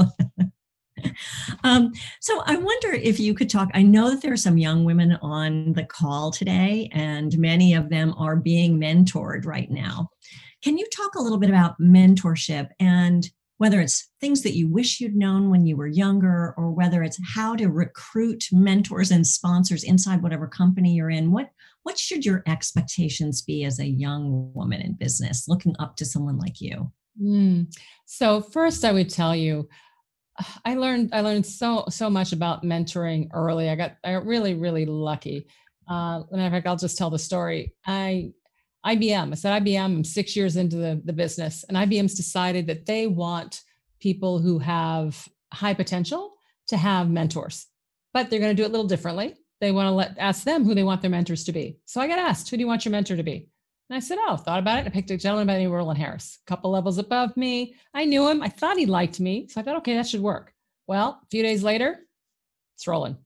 [1.63, 3.70] um, so I wonder if you could talk.
[3.74, 7.89] I know that there are some young women on the call today, and many of
[7.89, 10.10] them are being mentored right now.
[10.63, 15.00] Can you talk a little bit about mentorship and whether it's things that you wish
[15.00, 19.84] you'd known when you were younger, or whether it's how to recruit mentors and sponsors
[19.84, 21.50] inside whatever company you're in, what
[21.84, 26.38] what should your expectations be as a young woman in business looking up to someone
[26.39, 26.91] like you?
[27.22, 27.74] Mm.
[28.06, 29.70] So first, I would tell you,
[30.65, 33.70] I learned I learned so so much about mentoring early.
[33.70, 35.48] I got I got really really lucky.
[35.88, 37.74] Uh, in fact, I'll just tell the story.
[37.86, 38.32] I
[38.86, 39.32] IBM.
[39.32, 43.08] I said IBM, I'm six years into the, the business, and IBM's decided that they
[43.08, 43.62] want
[44.00, 46.34] people who have high potential
[46.67, 47.67] to have mentors,
[48.13, 49.36] but they're going to do it a little differently.
[49.62, 51.80] They want to let ask them who they want their mentors to be.
[51.86, 53.50] So I got asked, who do you want your mentor to be?
[53.89, 54.86] And I said, oh, thought about it.
[54.86, 57.76] I picked a gentleman by the name of Roland Harris, a couple levels above me.
[57.93, 58.41] I knew him.
[58.41, 59.48] I thought he liked me.
[59.48, 60.54] So I thought, okay, that should work.
[60.88, 62.00] Well, a few days later,
[62.76, 63.17] it's Roland.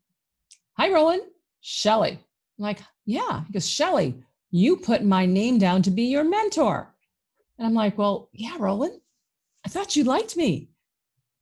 [0.78, 1.24] Hi, Roland.
[1.62, 2.12] Shelley.
[2.12, 3.43] I'm like, yeah.
[3.48, 6.93] He goes, Shelley, you put my name down to be your mentor.
[7.57, 8.99] And I'm like, well, yeah, Roland,
[9.65, 10.69] I thought you liked me.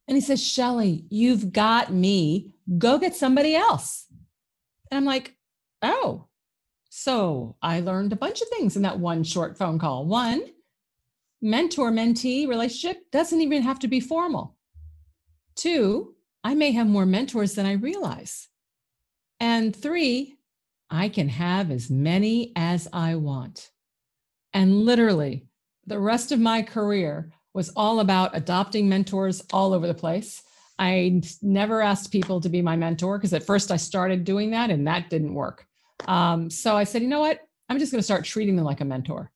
[0.08, 2.56] And he says, Shelley, you've got me.
[2.78, 4.06] Go get somebody else.
[4.90, 5.36] And I'm like,
[5.82, 6.28] oh.
[6.90, 10.06] So I learned a bunch of things in that one short phone call.
[10.06, 10.42] One,
[11.42, 14.58] mentor mentee relationship doesn't even have to be formal.
[15.56, 18.48] Two, I may have more mentors than I realize.
[19.40, 20.37] And three,
[20.90, 23.72] I can have as many as I want.
[24.54, 25.46] And literally,
[25.86, 30.44] the rest of my career was all about adopting mentors all over the place.
[30.80, 34.70] I never asked people to be my mentor because at first I started doing that
[34.70, 35.66] and that didn't work.
[36.08, 37.40] Um, so I said, you know what?
[37.70, 39.32] I'm just going to start treating them like a mentor.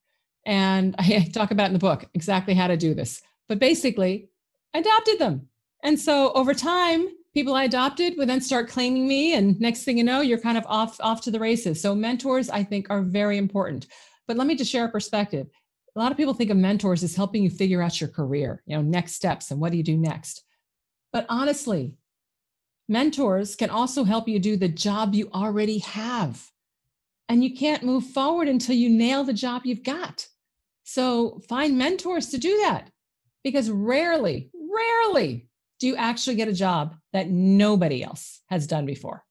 [0.45, 3.21] And I talk about in the book exactly how to do this.
[3.47, 4.29] But basically,
[4.73, 5.49] I adopted them.
[5.83, 9.33] And so over time, people I adopted would then start claiming me.
[9.35, 11.81] And next thing you know, you're kind of off, off to the races.
[11.81, 13.87] So mentors, I think, are very important.
[14.27, 15.47] But let me just share a perspective.
[15.95, 18.75] A lot of people think of mentors as helping you figure out your career, you
[18.75, 20.43] know, next steps and what do you do next.
[21.13, 21.95] But honestly,
[22.87, 26.49] mentors can also help you do the job you already have.
[27.29, 30.27] and you can't move forward until you nail the job you've got.
[30.83, 32.89] So find mentors to do that
[33.41, 35.47] because rarely, rarely
[35.81, 39.25] do you actually get a job that nobody else has done before.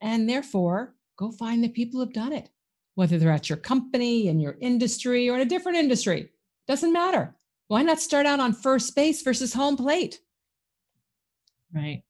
[0.00, 2.50] And therefore, go find the people who've done it,
[2.96, 6.30] whether they're at your company, in your industry, or in a different industry.
[6.66, 7.36] Doesn't matter.
[7.68, 10.18] Why not start out on first base versus home plate?
[11.72, 12.02] Right.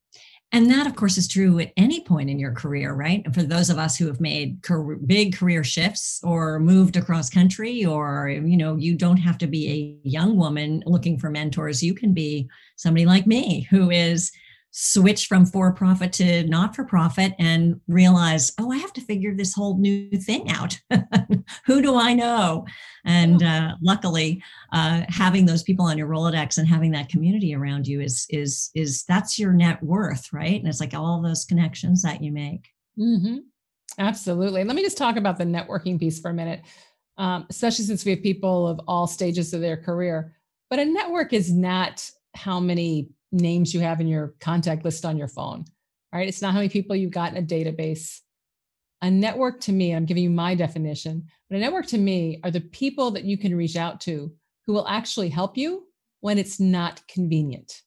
[0.54, 3.22] And that, of course, is true at any point in your career, right?
[3.24, 7.28] And for those of us who have made career, big career shifts or moved across
[7.28, 11.82] country, or, you know, you don't have to be a young woman looking for mentors.
[11.82, 14.30] You can be somebody like me who is
[14.76, 19.32] switch from for profit to not for profit and realize, oh, I have to figure
[19.32, 20.80] this whole new thing out.
[21.66, 22.66] Who do I know?
[23.04, 27.86] And uh, luckily, uh, having those people on your Rolodex and having that community around
[27.86, 30.58] you is is is that's your net worth, right?
[30.58, 32.66] And it's like all those connections that you make.
[32.98, 33.36] Mm-hmm.
[34.00, 34.64] Absolutely.
[34.64, 36.62] Let me just talk about the networking piece for a minute,
[37.16, 40.34] um, especially since we have people of all stages of their career.
[40.68, 45.16] But a network is not how many names you have in your contact list on
[45.16, 45.64] your phone.
[46.12, 46.28] right?
[46.28, 48.20] It's not how many people you've got in a database.
[49.02, 52.50] A network to me, I'm giving you my definition, but a network to me are
[52.50, 54.32] the people that you can reach out to
[54.66, 55.86] who will actually help you
[56.20, 57.82] when it's not convenient.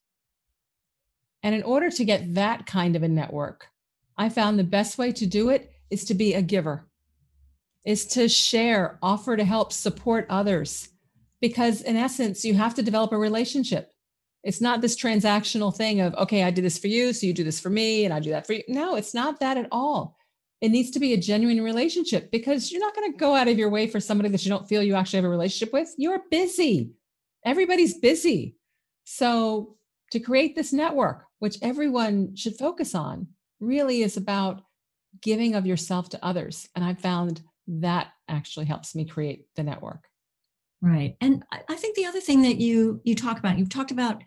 [1.42, 3.68] And in order to get that kind of a network,
[4.18, 6.88] I found the best way to do it is to be a giver,
[7.86, 10.90] is to share, offer to help, support others.
[11.40, 13.94] Because in essence, you have to develop a relationship.
[14.48, 17.44] It's not this transactional thing of, okay, I did this for you, so you do
[17.44, 18.64] this for me, and I do that for you.
[18.70, 20.16] No, it's not that at all.
[20.62, 23.58] It needs to be a genuine relationship because you're not going to go out of
[23.58, 25.94] your way for somebody that you don't feel you actually have a relationship with.
[25.98, 26.94] You're busy.
[27.44, 28.56] Everybody's busy.
[29.04, 29.76] So,
[30.12, 33.28] to create this network, which everyone should focus on,
[33.60, 34.62] really is about
[35.22, 36.70] giving of yourself to others.
[36.74, 40.08] And I found that actually helps me create the network.
[40.82, 41.18] Right.
[41.22, 44.22] And I think the other thing that you you talk about, you've talked about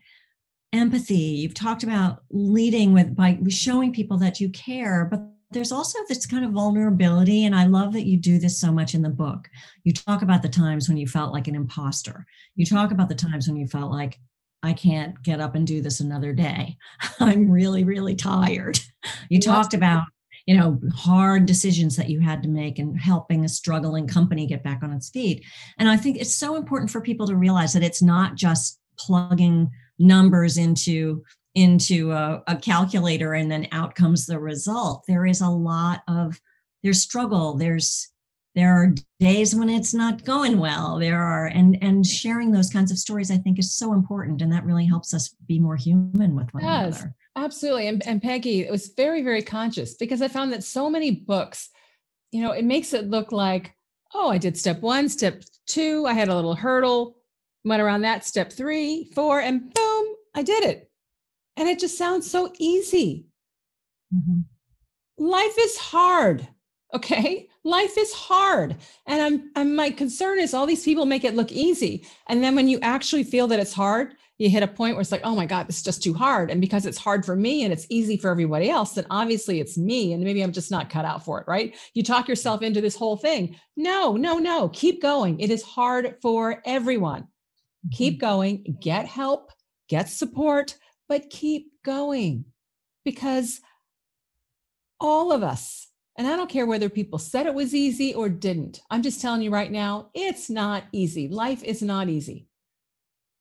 [0.73, 5.99] empathy, you've talked about leading with by showing people that you care, but there's also
[6.09, 9.11] this kind of vulnerability and i love that you do this so much in the
[9.11, 9.49] book.
[9.85, 12.27] You talk about the times when you felt like an imposter.
[12.55, 14.19] You talk about the times when you felt like
[14.63, 16.77] i can't get up and do this another day.
[17.21, 18.79] I'm really really tired.
[19.29, 20.05] You talked about
[20.47, 24.63] you know hard decisions that you had to make and helping a struggling company get
[24.63, 25.45] back on its feet.
[25.79, 29.71] And i think it's so important for people to realize that it's not just plugging
[30.01, 31.23] numbers into
[31.55, 36.41] into a, a calculator and then out comes the result there is a lot of
[36.83, 38.09] there's struggle there's
[38.55, 42.91] there are days when it's not going well there are and and sharing those kinds
[42.91, 46.35] of stories i think is so important and that really helps us be more human
[46.35, 47.01] with one yes.
[47.01, 47.87] another Absolutely.
[47.87, 51.71] And, and Peggy, it was very, very conscious because I found that so many books,
[52.33, 53.75] you know, it makes it look like,
[54.15, 57.17] oh, I did step one, step two, I had a little hurdle,
[57.65, 59.90] went around that, step three, four, and boom,
[60.35, 60.91] I did it.
[61.57, 63.27] And it just sounds so easy.
[64.15, 64.41] Mm-hmm.
[65.19, 66.49] Life is hard.
[66.95, 67.49] Okay.
[67.63, 68.77] Life is hard.
[69.07, 72.07] And I'm, I'm my concern is all these people make it look easy.
[72.29, 75.13] And then when you actually feel that it's hard, you hit a point where it's
[75.13, 76.51] like, oh my God, this is just too hard.
[76.51, 79.77] And because it's hard for me and it's easy for everybody else, then obviously it's
[79.77, 80.15] me.
[80.15, 81.77] And maybe I'm just not cut out for it, right?
[81.93, 83.57] You talk yourself into this whole thing.
[83.77, 84.71] No, no, no.
[84.71, 85.39] Keep going.
[85.41, 87.25] It is hard for everyone.
[87.25, 87.91] Mm-hmm.
[87.91, 89.53] Keep going, get help,
[89.91, 90.77] get support,
[91.07, 92.47] but keep going
[93.05, 93.61] because
[94.99, 98.81] all of us, and I don't care whether people said it was easy or didn't.
[98.91, 101.29] I'm just telling you right now, it's not easy.
[101.29, 102.47] Life is not easy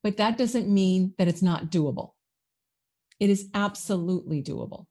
[0.02, 2.12] but that doesn't mean that it's not doable.
[3.18, 4.86] It is absolutely doable.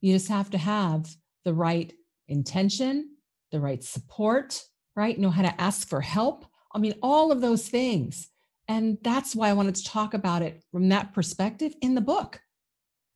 [0.00, 1.08] You just have to have
[1.44, 1.92] the right
[2.28, 3.16] intention,
[3.50, 4.62] the right support,
[4.94, 5.18] right?
[5.18, 6.46] Know how to ask for help.
[6.72, 8.28] I mean, all of those things.
[8.70, 12.40] And that's why I wanted to talk about it from that perspective in the book.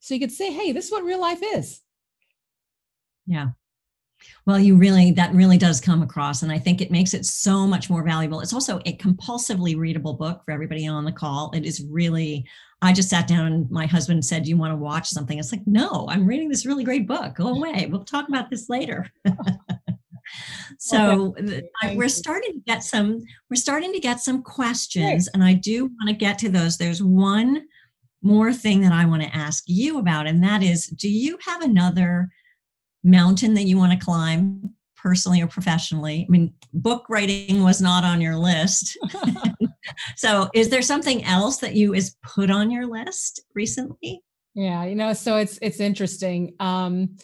[0.01, 1.79] So you could say, hey, this is what real life is.
[3.25, 3.47] Yeah.
[4.45, 6.43] Well, you really, that really does come across.
[6.43, 8.41] And I think it makes it so much more valuable.
[8.41, 11.51] It's also a compulsively readable book for everybody on the call.
[11.55, 12.45] It is really,
[12.81, 15.39] I just sat down and my husband said, Do You want to watch something?
[15.39, 17.33] It's like, No, I'm reading this really great book.
[17.35, 17.87] Go away.
[17.89, 19.09] We'll talk about this later.
[20.77, 21.95] so okay.
[21.95, 26.07] we're starting to get some we're starting to get some questions and i do want
[26.07, 27.63] to get to those there's one
[28.21, 31.61] more thing that i want to ask you about and that is do you have
[31.61, 32.29] another
[33.03, 34.73] mountain that you want to climb
[35.05, 36.25] personally or professionally?
[36.27, 38.97] I mean, book writing was not on your list.
[40.15, 44.23] so, is there something else that you is put on your list recently?
[44.55, 46.55] Yeah, you know, so it's it's interesting.
[46.59, 47.17] Um,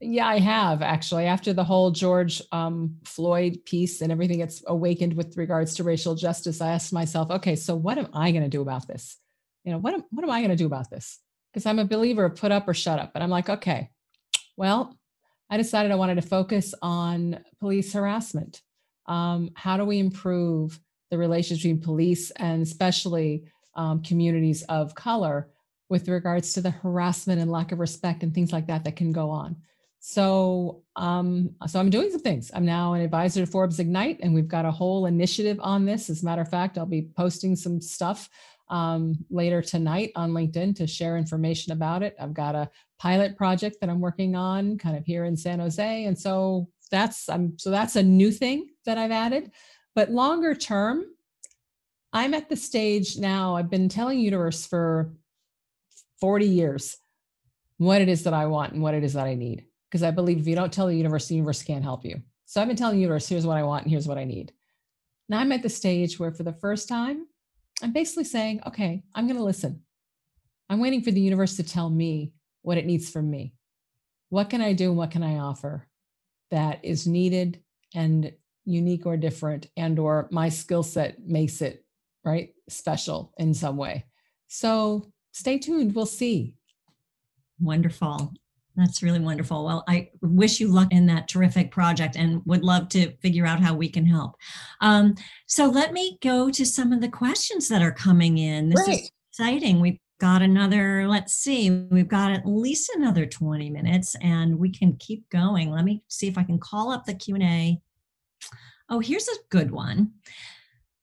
[0.00, 1.24] Yeah, I have actually.
[1.24, 6.14] After the whole George um, Floyd piece and everything that's awakened with regards to racial
[6.14, 9.16] justice, I asked myself, okay, so what am I going to do about this?
[9.64, 11.18] You know, what am, what am I going to do about this?
[11.52, 13.12] Because I'm a believer of put up or shut up.
[13.14, 13.90] And I'm like, okay,
[14.56, 14.98] well,
[15.48, 18.60] I decided I wanted to focus on police harassment.
[19.06, 20.78] Um, how do we improve
[21.10, 23.44] the relationship between police and especially
[23.74, 25.48] um, communities of color
[25.88, 29.12] with regards to the harassment and lack of respect and things like that that can
[29.12, 29.56] go on?
[30.08, 32.52] So, um, so I'm doing some things.
[32.54, 36.08] I'm now an advisor to Forbes Ignite, and we've got a whole initiative on this.
[36.08, 38.30] As a matter of fact, I'll be posting some stuff
[38.68, 42.14] um, later tonight on LinkedIn to share information about it.
[42.20, 46.04] I've got a pilot project that I'm working on, kind of here in San Jose,
[46.04, 49.50] and so that's I'm so that's a new thing that I've added.
[49.96, 51.04] But longer term,
[52.12, 53.56] I'm at the stage now.
[53.56, 55.12] I've been telling Universe for
[56.20, 56.96] 40 years
[57.78, 60.10] what it is that I want and what it is that I need because I
[60.10, 62.22] believe if you don't tell the universe, the universe can't help you.
[62.44, 64.52] So I've been telling the universe, here's what I want and here's what I need.
[65.28, 67.26] Now I'm at the stage where for the first time,
[67.82, 69.82] I'm basically saying, okay, I'm going to listen.
[70.68, 72.32] I'm waiting for the universe to tell me
[72.62, 73.54] what it needs from me.
[74.28, 75.86] What can I do and what can I offer
[76.50, 77.62] that is needed
[77.94, 78.32] and
[78.64, 81.84] unique or different and or my skill set makes it
[82.24, 84.04] right special in some way.
[84.48, 86.56] So stay tuned, we'll see.
[87.60, 88.34] Wonderful.
[88.76, 89.64] That's really wonderful.
[89.64, 93.60] Well, I wish you luck in that terrific project and would love to figure out
[93.60, 94.34] how we can help.
[94.82, 95.14] Um,
[95.46, 98.68] so let me go to some of the questions that are coming in.
[98.68, 99.80] This is exciting.
[99.80, 104.96] We've got another, let's see, we've got at least another 20 minutes and we can
[104.96, 105.70] keep going.
[105.70, 107.80] Let me see if I can call up the Q&A.
[108.88, 110.12] Oh, here's a good one.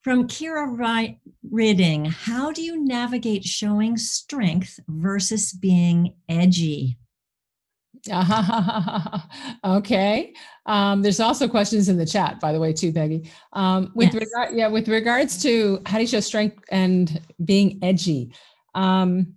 [0.01, 1.15] From Kira
[1.49, 6.97] Ridding, how do you navigate showing strength versus being edgy?
[9.63, 10.33] okay.
[10.65, 13.31] Um, there's also questions in the chat, by the way, too, Peggy.
[13.53, 14.23] Um, with yes.
[14.23, 18.33] regard, yeah, with regards to how do you show strength and being edgy.
[18.75, 19.35] Um,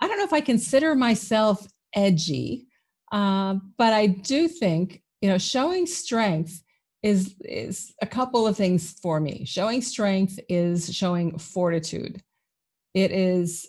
[0.00, 2.68] I don't know if I consider myself edgy,
[3.12, 6.62] uh, but I do think you know showing strength
[7.02, 9.44] is is a couple of things for me.
[9.44, 12.22] Showing strength is showing fortitude.
[12.94, 13.68] It is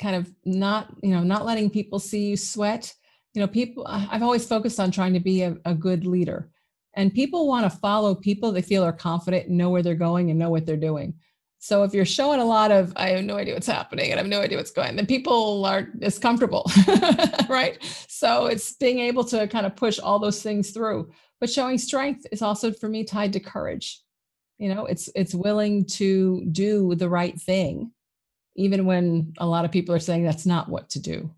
[0.00, 2.92] kind of not you know not letting people see you sweat
[3.36, 6.50] you know people i've always focused on trying to be a, a good leader.
[6.94, 10.30] And people want to follow people they feel are confident and know where they're going
[10.30, 11.12] and know what they're doing.
[11.58, 14.22] So if you're showing a lot of i have no idea what's happening and i
[14.22, 16.64] have no idea what's going then people are as comfortable
[17.48, 17.78] right?
[18.08, 21.10] So it's being able to kind of push all those things through.
[21.38, 24.00] But showing strength is also for me tied to courage.
[24.58, 27.92] You know it's it's willing to do the right thing
[28.58, 31.30] even when a lot of people are saying that's not what to do.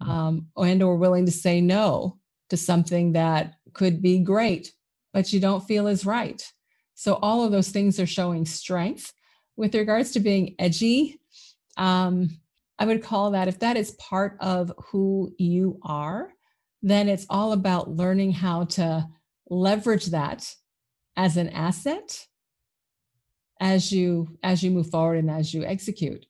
[0.00, 2.18] Um, and or willing to say no
[2.48, 4.72] to something that could be great
[5.12, 6.40] but you don't feel is right.
[6.94, 9.12] So all of those things are showing strength.
[9.56, 11.20] With regards to being edgy
[11.76, 12.38] um,
[12.78, 16.32] i would call that if that is part of who you are
[16.82, 19.06] then it's all about learning how to
[19.48, 20.54] leverage that
[21.16, 22.26] as an asset
[23.60, 26.24] as you as you move forward and as you execute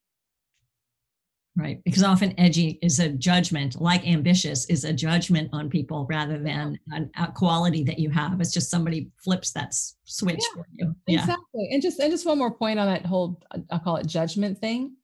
[1.56, 1.82] Right.
[1.84, 6.78] Because often edgy is a judgment, like ambitious is a judgment on people rather than
[7.16, 8.40] a quality that you have.
[8.40, 9.74] It's just somebody flips that
[10.04, 10.94] switch yeah, for you.
[11.06, 11.20] Yeah.
[11.20, 11.68] Exactly.
[11.72, 14.58] And just and just one more point on that whole uh, I'll call it judgment
[14.58, 14.96] thing.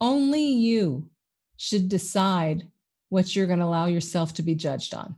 [0.00, 1.10] Only you
[1.56, 2.66] should decide
[3.08, 5.16] what you're going to allow yourself to be judged on.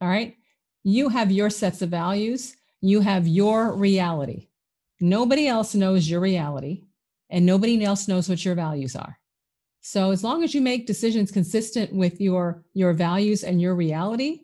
[0.00, 0.36] All right?
[0.84, 4.48] You have your sets of values, you have your reality.
[5.00, 6.84] Nobody else knows your reality
[7.32, 9.18] and nobody else knows what your values are.
[9.80, 14.42] So as long as you make decisions consistent with your your values and your reality,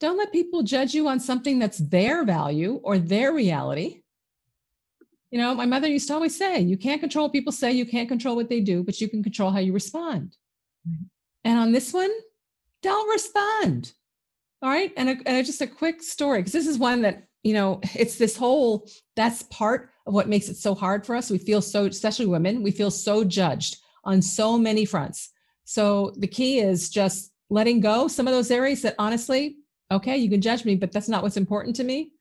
[0.00, 4.00] don't let people judge you on something that's their value or their reality.
[5.30, 7.84] You know, my mother used to always say, you can't control what people say, you
[7.84, 10.36] can't control what they do, but you can control how you respond.
[11.44, 12.10] And on this one,
[12.82, 13.92] don't respond.
[14.62, 14.92] All right.
[14.96, 18.16] And, a, and just a quick story, because this is one that, you know, it's
[18.16, 21.30] this whole that's part what makes it so hard for us.
[21.30, 25.30] We feel so, especially women, we feel so judged on so many fronts.
[25.64, 29.56] So the key is just letting go some of those areas that honestly,
[29.90, 32.12] okay, you can judge me, but that's not what's important to me.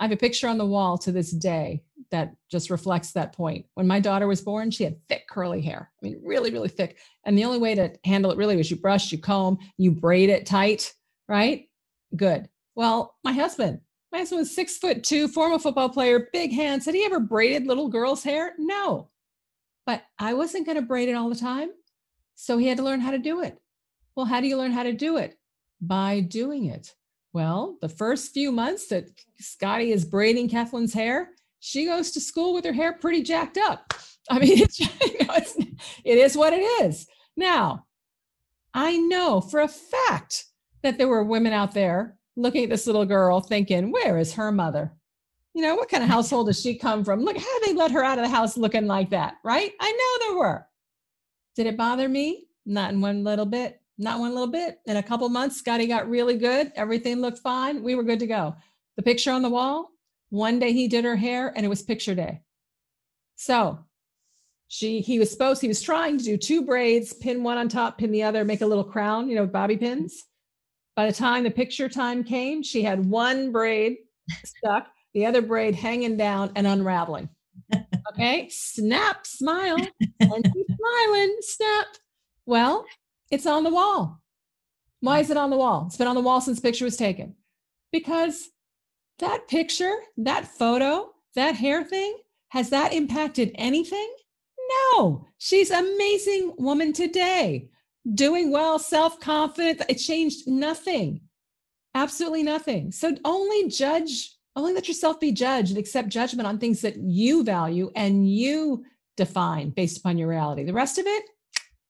[0.00, 3.66] I have a picture on the wall to this day that just reflects that point.
[3.74, 5.90] When my daughter was born, she had thick curly hair.
[6.02, 6.98] I mean, really, really thick.
[7.24, 10.28] And the only way to handle it really was you brush, you comb, you braid
[10.28, 10.92] it tight,
[11.28, 11.68] right?
[12.14, 12.48] Good.
[12.74, 13.80] Well, my husband,
[14.12, 16.84] my husband was six foot two, former football player, big hands.
[16.84, 18.52] Had he ever braided little girls' hair?
[18.58, 19.08] No.
[19.86, 21.70] But I wasn't going to braid it all the time.
[22.34, 23.58] So he had to learn how to do it.
[24.14, 25.36] Well, how do you learn how to do it?
[25.82, 26.94] by doing it?
[27.34, 29.08] Well, the first few months that
[29.38, 33.92] Scotty is braiding Kathleen's hair, she goes to school with her hair pretty jacked up.
[34.30, 35.56] I mean, it's, you know, it's
[36.04, 37.06] it is what it is.
[37.36, 37.86] Now,
[38.72, 40.44] I know for a fact
[40.82, 44.52] that there were women out there looking at this little girl thinking, where is her
[44.52, 44.92] mother?
[45.54, 47.20] You know, what kind of household does she come from?
[47.20, 49.34] Look, how they let her out of the house looking like that?
[49.44, 49.72] Right?
[49.80, 50.66] I know there were.
[51.56, 52.46] Did it bother me?
[52.64, 53.80] Not in one little bit.
[53.98, 54.80] Not one little bit.
[54.86, 56.72] In a couple months, Scotty got really good.
[56.74, 57.82] Everything looked fine.
[57.82, 58.56] We were good to go.
[58.96, 59.90] The picture on the wall,
[60.30, 62.40] one day he did her hair and it was picture day.
[63.36, 63.78] So
[64.68, 67.98] she he was supposed he was trying to do two braids, pin one on top,
[67.98, 70.24] pin the other, make a little crown, you know, bobby pins.
[70.94, 73.96] By the time the picture time came, she had one braid
[74.44, 77.28] stuck, the other braid hanging down and unraveling.
[78.12, 79.78] Okay, snap, smile,
[80.20, 81.86] and smiling, snap.
[82.44, 82.84] Well,
[83.30, 84.20] it's on the wall.
[85.00, 85.84] Why is it on the wall?
[85.86, 87.34] It's been on the wall since picture was taken.
[87.90, 88.50] Because
[89.18, 92.16] that picture, that photo, that hair thing,
[92.48, 94.14] has that impacted anything?
[94.94, 95.26] No.
[95.38, 97.70] She's amazing woman today.
[98.14, 99.82] Doing well, self-confident.
[99.88, 101.20] It changed nothing.
[101.94, 102.90] Absolutely nothing.
[102.90, 107.44] So only judge, only let yourself be judged and accept judgment on things that you
[107.44, 108.84] value and you
[109.16, 110.64] define based upon your reality.
[110.64, 111.24] The rest of it,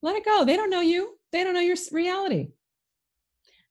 [0.01, 0.45] let it go.
[0.45, 1.17] They don't know you.
[1.31, 2.49] They don't know your reality.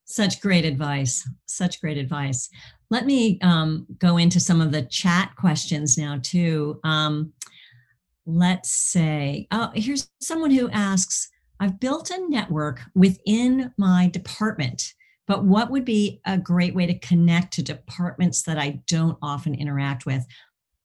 [0.04, 1.28] Such great advice.
[1.46, 2.48] Such great advice.
[2.90, 6.80] Let me um, go into some of the chat questions now, too.
[6.82, 7.32] Um,
[8.26, 11.28] let's say, oh, here's someone who asks
[11.62, 14.94] I've built a network within my department,
[15.28, 19.54] but what would be a great way to connect to departments that I don't often
[19.54, 20.26] interact with?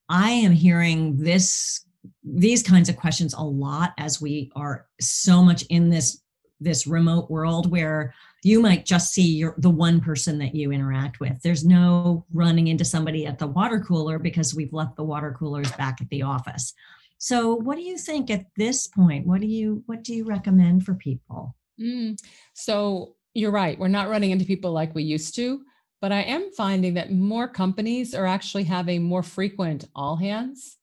[0.08, 1.84] I am hearing this
[2.24, 6.22] these kinds of questions a lot as we are so much in this
[6.60, 8.14] this remote world where
[8.44, 12.68] you might just see your the one person that you interact with there's no running
[12.68, 16.22] into somebody at the water cooler because we've left the water coolers back at the
[16.22, 16.74] office
[17.18, 19.26] so what do you think at this point?
[19.26, 21.56] What do you what do you recommend for people?
[21.82, 22.18] Mm,
[22.54, 25.62] so you're right we're not running into people like we used to
[26.02, 30.78] but i am finding that more companies are actually having more frequent all hands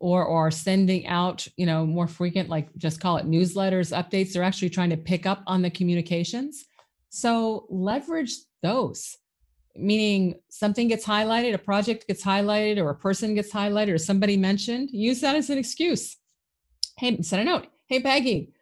[0.00, 4.42] or or sending out you know more frequent like just call it newsletters updates they're
[4.42, 6.64] actually trying to pick up on the communications.
[7.10, 9.16] So leverage those
[9.78, 14.36] meaning something gets highlighted a project gets highlighted or a person gets highlighted or somebody
[14.36, 16.16] mentioned use that as an excuse.
[16.98, 17.68] Hey send a note.
[17.86, 18.52] Hey peggy.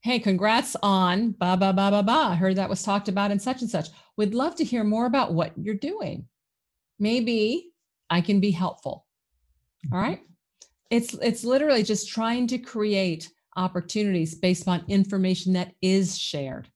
[0.00, 2.28] Hey congrats on ba ba ba ba ba.
[2.30, 3.88] I heard that was talked about in such and such.
[4.16, 6.26] Would love to hear more about what you're doing.
[6.98, 7.72] Maybe
[8.10, 9.06] i can be helpful.
[9.92, 10.10] All mm-hmm.
[10.10, 10.20] right?
[10.90, 16.68] It's it's literally just trying to create opportunities based on information that is shared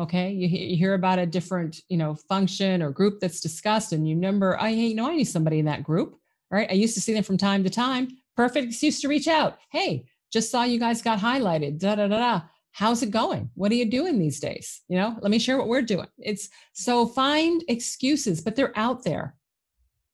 [0.00, 0.32] okay?
[0.32, 4.14] You, you hear about a different you know function or group that's discussed and you
[4.14, 6.16] number i you know i knew somebody in that group
[6.50, 6.68] right?
[6.70, 8.08] I used to see them from time to time.
[8.36, 9.58] Perfect excuse to reach out.
[9.70, 12.40] Hey just saw you guys got highlighted da da da da.
[12.72, 13.50] How's it going?
[13.54, 14.82] What are you doing these days?
[14.88, 16.08] You know let me share what we're doing.
[16.18, 19.34] It's so find excuses but they're out there.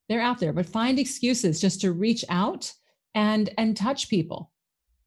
[0.08, 2.72] They're out there but find excuses just to reach out
[3.14, 4.50] and and touch people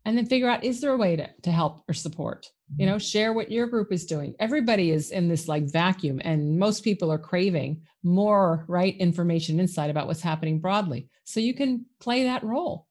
[0.10, 2.48] and then figure out is there a way to, to help or support?
[2.78, 4.34] You know share what your group is doing.
[4.40, 9.92] Everybody is in this like vacuum and most people are craving more right information insight
[9.92, 11.08] about what's happening broadly.
[11.26, 12.88] So you can play that role.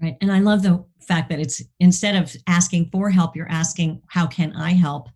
[0.00, 4.02] Right and i love the fact that it's instead of asking for help you're asking
[4.08, 5.08] how can i help?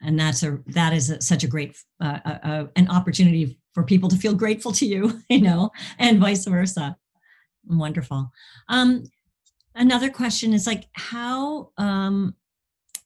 [0.00, 3.82] And that's a that is a, such a great uh, uh, uh an opportunity for
[3.82, 6.96] people to feel grateful to you you know and vice versa.
[7.68, 8.30] Wonderful.
[8.68, 9.04] Um,
[9.76, 12.34] another question is like, how, um,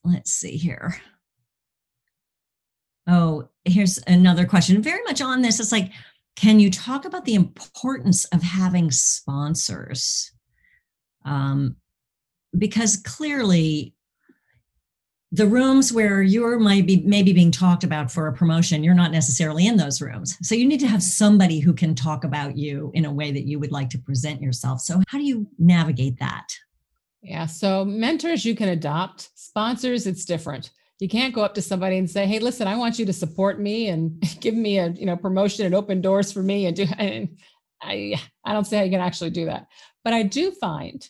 [0.03, 0.95] let's see here.
[3.07, 4.81] Oh, here's another question.
[4.81, 5.59] Very much on this.
[5.59, 5.91] It's like,
[6.35, 10.31] can you talk about the importance of having sponsors?
[11.25, 11.75] Um,
[12.57, 13.93] because clearly
[15.33, 19.65] the rooms where you're maybe maybe being talked about for a promotion you're not necessarily
[19.65, 20.37] in those rooms.
[20.41, 23.47] So you need to have somebody who can talk about you in a way that
[23.47, 24.81] you would like to present yourself.
[24.81, 26.47] So how do you navigate that?
[27.21, 29.29] Yeah so mentors you can adopt.
[29.35, 30.71] Sponsors it's different.
[30.99, 33.59] You can't go up to somebody and say hey listen i want you to support
[33.59, 36.85] me and give me a you know promotion and open doors for me and do
[36.97, 37.37] and
[37.81, 39.67] i i don't say how you can actually do that.
[40.03, 41.07] But i do find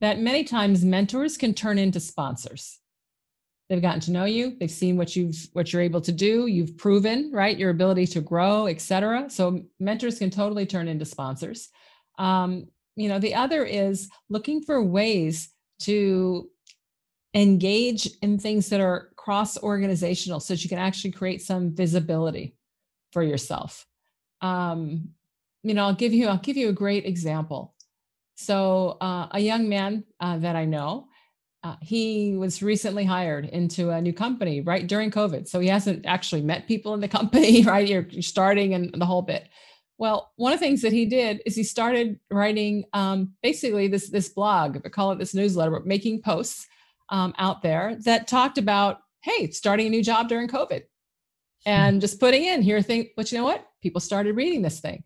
[0.00, 2.78] that many times mentors can turn into sponsors
[3.68, 6.76] they've gotten to know you they've seen what you've what you're able to do you've
[6.76, 11.70] proven right your ability to grow etc so mentors can totally turn into sponsors
[12.18, 15.50] um, you know the other is looking for ways
[15.80, 16.48] to
[17.34, 22.54] engage in things that are cross organizational so that you can actually create some visibility
[23.12, 23.86] for yourself.
[24.40, 25.10] Um,
[25.62, 27.74] you know, I'll give you I'll give you a great example.
[28.36, 31.08] So uh, a young man uh, that I know,
[31.64, 35.48] uh, he was recently hired into a new company right during COVID.
[35.48, 37.88] So he hasn't actually met people in the company, right?
[37.88, 39.48] You're, you're starting and the whole bit.
[39.96, 44.10] Well, one of the things that he did is he started writing um, basically this
[44.10, 46.66] this blog, I call it this newsletter, but making posts
[47.10, 50.82] um, out there that talked about, hey, starting a new job during COVID,
[51.64, 53.10] and just putting in here thing.
[53.16, 53.66] But you know what?
[53.82, 55.04] People started reading this thing,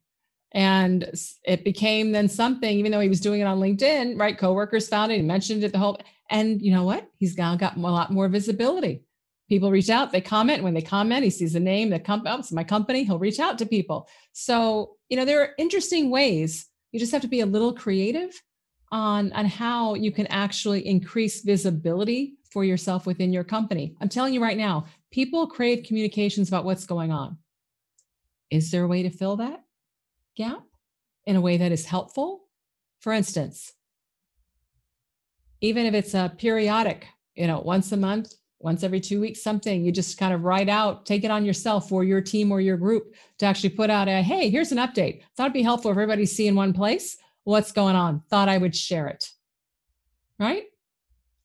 [0.53, 1.11] and
[1.45, 2.79] it became then something.
[2.79, 4.39] Even though he was doing it on LinkedIn, right?
[4.39, 5.99] Coworkers found it, he mentioned it the whole,
[6.31, 7.09] and you know what?
[7.19, 9.03] He's now got a lot more visibility
[9.49, 12.43] people reach out they comment when they comment he sees a name that comes oh,
[12.53, 17.01] my company he'll reach out to people so you know there are interesting ways you
[17.01, 18.31] just have to be a little creative
[18.91, 24.35] on on how you can actually increase visibility for yourself within your company i'm telling
[24.35, 27.37] you right now people crave communications about what's going on
[28.51, 29.63] is there a way to fill that
[30.39, 30.63] gap
[31.27, 32.45] in a way that is helpful.
[33.01, 33.75] For instance
[35.61, 39.85] even if it's a periodic you know once a month once every two weeks something
[39.85, 42.77] you just kind of write out take it on yourself or your team or your
[42.77, 45.23] group to actually put out a hey here's an update.
[45.37, 48.23] Thought it'd be helpful if everybody see in one place what's going on.
[48.29, 49.31] Thought i would share it.
[50.39, 50.65] Right?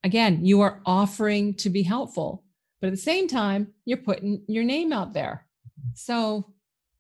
[0.04, 2.44] Again you are offering to be helpful
[2.82, 5.46] but at the same time you're putting your name out there.
[5.94, 6.52] So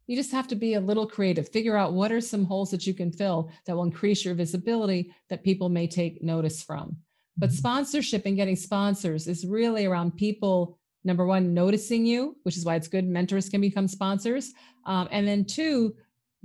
[0.07, 2.85] you just have to be a little creative figure out what are some holes that
[2.85, 6.97] you can fill that will increase your visibility that people may take notice from
[7.37, 7.57] but mm-hmm.
[7.57, 12.75] sponsorship and getting sponsors is really around people, number one, noticing you, which is why
[12.75, 14.53] it's good mentors can become sponsors.
[14.85, 15.95] Um, and then two,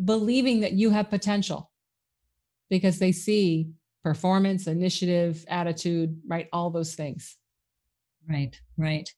[0.04, 1.70] believing that you have potential
[2.70, 3.70] because they see
[4.02, 6.48] performance, initiative, attitude, right?
[6.52, 7.36] All those things.
[8.28, 9.08] Right, right.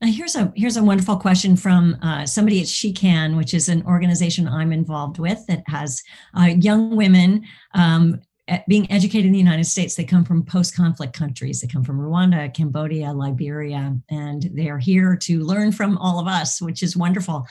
[0.00, 3.68] Now here's a here's a wonderful question from uh, somebody at She Can, which is
[3.68, 6.02] an organization I'm involved with that has
[6.38, 7.44] uh, young women
[7.74, 8.20] um,
[8.68, 11.60] being educated in the United States, they come from post conflict countries.
[11.60, 16.28] They come from Rwanda, Cambodia, Liberia, and they are here to learn from all of
[16.28, 17.46] us, which is wonderful.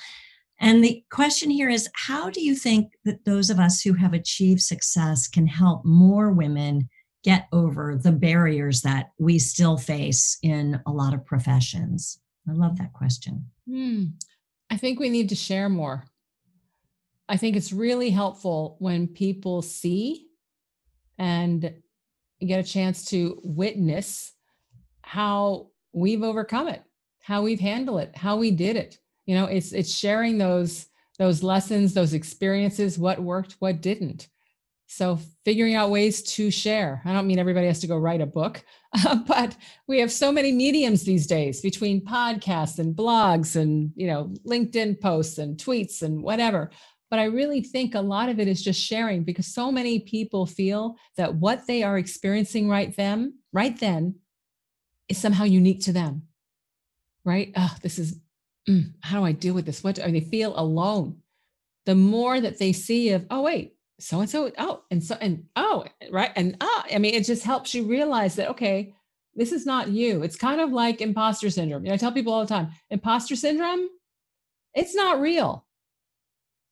[0.60, 4.14] And the question here is how do you think that those of us who have
[4.14, 6.89] achieved success can help more women
[7.26, 12.19] get over the barriers that we still face in a lot of professions?
[12.47, 13.49] I love that question.
[13.67, 14.03] Hmm.
[14.69, 16.05] I think we need to share more.
[17.28, 20.28] I think it's really helpful when people see
[21.17, 21.73] and
[22.39, 24.34] get a chance to witness
[25.01, 26.84] how we've overcome it,
[27.19, 28.99] how we've handled it, how we did it.
[29.26, 30.86] You know, it's it's sharing those
[31.17, 34.28] those lessons, those experiences, what worked, what didn't.
[34.88, 37.01] So figuring out ways to share.
[37.05, 38.63] I don't mean everybody has to go write a book,
[39.05, 39.55] uh, but
[39.88, 45.01] we have so many mediums these days between podcasts and blogs and you know LinkedIn
[45.01, 46.69] posts and tweets and whatever.
[47.09, 50.45] But I really think a lot of it is just sharing because so many people
[50.45, 54.15] feel that what they are experiencing right them, right then,
[55.07, 56.23] is somehow unique to them.
[57.23, 57.51] Right?
[57.55, 58.19] Oh, this is
[58.69, 59.83] mm, how do I deal with this?
[59.83, 61.17] What do they feel alone?
[61.86, 65.45] The more that they see of, oh wait, so and so, oh, and so and
[65.55, 68.93] oh, right, and ah, I mean, it just helps you realize that okay,
[69.35, 70.23] this is not you.
[70.23, 71.83] It's kind of like imposter syndrome.
[71.83, 73.89] You know, I tell people all the time, imposter syndrome,
[74.73, 75.65] it's not real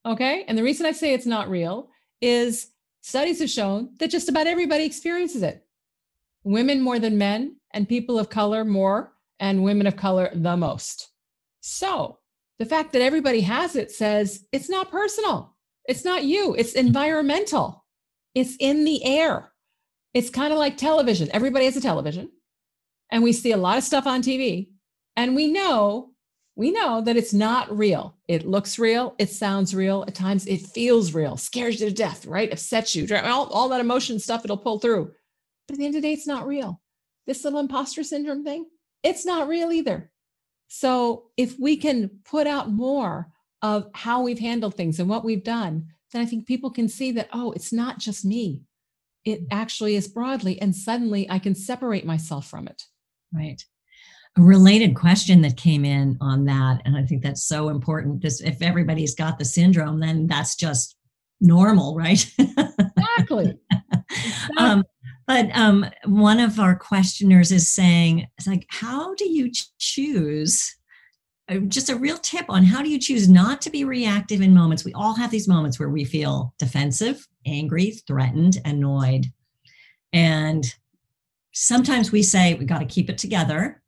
[0.06, 0.44] Okay.
[0.48, 1.90] And the reason I say it's not real
[2.22, 2.68] is
[3.02, 5.66] studies have shown that just about everybody experiences it.
[6.44, 11.10] Women more than men, and people of color more, and women of color the most.
[11.62, 12.20] So
[12.60, 15.53] the fact that everybody has it says it's not personal.
[15.86, 16.56] It's not you.
[16.56, 17.86] It's environmental.
[18.36, 19.52] It's in the air.
[20.14, 21.30] It's kind of like television.
[21.34, 22.30] Everybody has a television,
[23.12, 24.70] and we see a lot of stuff on TV,
[25.16, 26.14] and we know
[26.56, 28.16] we know that it's not real.
[28.28, 29.16] It looks real.
[29.18, 30.04] It sounds real.
[30.08, 32.52] At times it feels real, scares you to death, right?
[32.52, 35.12] Upsets you, all, all that emotion stuff, it'll pull through.
[35.68, 36.80] But at the end of the day, it's not real.
[37.26, 38.68] This little imposter syndrome thing,
[39.02, 40.12] it's not real either.
[40.68, 43.32] So if we can put out more
[43.64, 47.12] of how we've handled things and what we've done, then I think people can see
[47.14, 48.62] that, oh, it's not just me.
[49.26, 50.62] It actually is broadly.
[50.62, 52.84] And suddenly I can separate myself from it.
[53.34, 53.64] Right
[54.38, 58.42] a related question that came in on that and i think that's so important this
[58.42, 60.96] if everybody's got the syndrome then that's just
[61.40, 63.60] normal right exactly, exactly.
[64.58, 64.84] Um,
[65.26, 70.76] but um, one of our questioners is saying it's like how do you choose
[71.68, 74.86] just a real tip on how do you choose not to be reactive in moments.
[74.86, 79.26] We all have these moments where we feel defensive angry threatened annoyed.
[80.14, 80.66] And
[81.52, 83.82] sometimes we say we got to keep it together.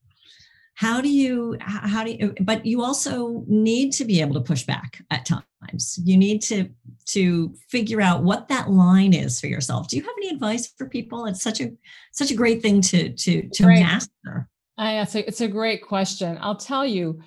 [0.74, 4.64] How do you how do you but you also need to be able to push
[4.64, 5.98] back at times.
[6.04, 6.70] You need to
[7.06, 9.88] to figure out what that line is for yourself.
[9.88, 11.28] Do you have any advice for people?
[11.28, 11.72] It's such a
[12.12, 13.80] such a great thing to to to great.
[13.80, 14.50] master.
[14.78, 16.38] I, it's, a, it's a great question.
[16.42, 17.22] I'll tell you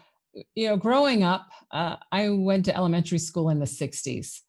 [0.55, 4.41] you know growing up uh, i went to elementary school in the 60s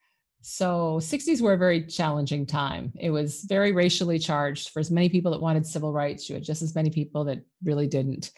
[0.41, 5.09] so 60s were a very challenging time it was very racially charged for as many
[5.09, 8.31] people that wanted civil rights you had just as many people that really didn't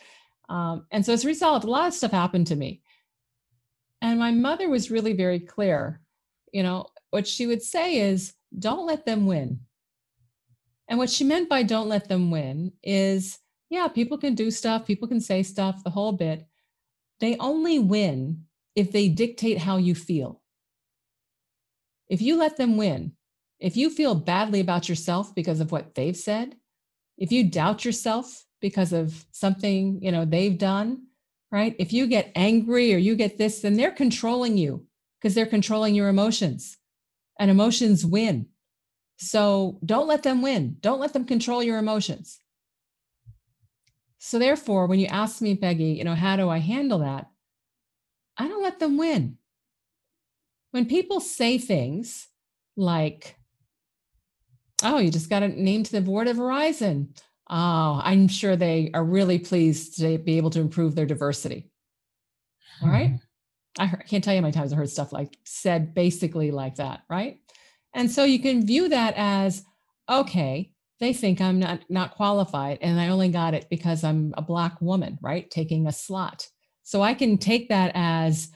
[0.52, 2.82] um, and so as a result, a lot of stuff happened to me.
[4.02, 6.02] And my mother was really very clear.
[6.52, 9.62] You know, what she would say is, don't let them win.
[10.90, 13.40] And what she meant by don't let them win is,
[13.70, 16.46] yeah, people can do stuff, people can say stuff, the whole bit.
[17.22, 18.46] They only win
[18.76, 20.42] if they dictate how you feel.
[22.10, 23.14] If you let them win,
[23.60, 26.56] if you feel badly about yourself because of what they've said,
[27.18, 31.04] if you doubt yourself because of something you know they've done
[31.52, 31.76] right?
[31.80, 34.86] If you get angry or you get this then they're controlling you
[35.20, 36.78] because they're controlling your emotions
[37.40, 38.48] and emotions win.
[39.18, 40.78] So don't let them win.
[40.80, 42.40] Don't let them control your emotions
[44.24, 47.28] so therefore when you ask me peggy you know how do i handle that
[48.38, 49.38] i don't let them win
[50.72, 52.28] when people say things
[52.78, 53.36] like
[54.84, 57.08] oh you just got a name to the board of verizon
[57.54, 61.70] Oh, I'm sure they are really pleased to be able to improve their diversity.
[62.82, 63.10] All right.
[63.10, 63.16] Mm-hmm.
[63.82, 66.52] I, heard, I can't tell you how many times I heard stuff like said basically
[66.52, 67.40] like that, right?
[67.94, 69.66] And so you can view that as
[70.10, 70.72] okay,
[71.02, 74.80] they think I'm not not qualified and I only got it because I'm a black
[74.80, 75.50] woman, right?
[75.50, 76.48] Taking a slot.
[76.84, 78.50] So I can take that as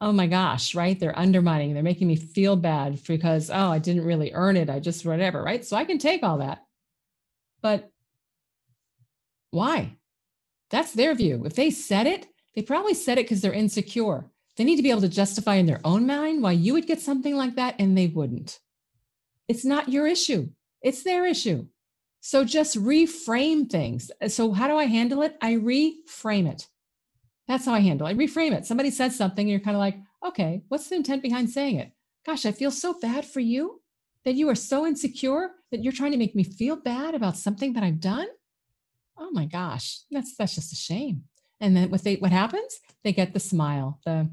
[0.00, 0.98] oh my gosh, right?
[0.98, 4.70] They're undermining, they're making me feel bad because oh, I didn't really earn it.
[4.70, 5.64] I just whatever, right?
[5.64, 6.64] So I can take all that.
[7.60, 7.90] But
[9.50, 9.98] why?
[10.70, 11.44] That's their view.
[11.44, 14.30] If they said it, they probably said it because they're insecure.
[14.56, 17.00] They need to be able to justify in their own mind why you would get
[17.00, 18.58] something like that and they wouldn't.
[19.46, 20.48] It's not your issue,
[20.80, 21.66] it's their issue.
[22.22, 24.10] So just reframe things.
[24.22, 25.36] Uh, so, how do I handle it?
[25.42, 26.68] I reframe it.
[27.46, 28.12] That's how I handle it.
[28.12, 28.64] I reframe it.
[28.64, 31.92] Somebody said something, and you're kind of like, okay, what's the intent behind saying it?
[32.24, 33.82] Gosh, I feel so bad for you
[34.24, 37.74] that you are so insecure that you're trying to make me feel bad about something
[37.74, 38.28] that I've done
[39.22, 41.24] oh my gosh, that's that's just a shame.
[41.60, 42.80] And then what they what happens?
[43.04, 44.00] They get the smile.
[44.04, 44.30] The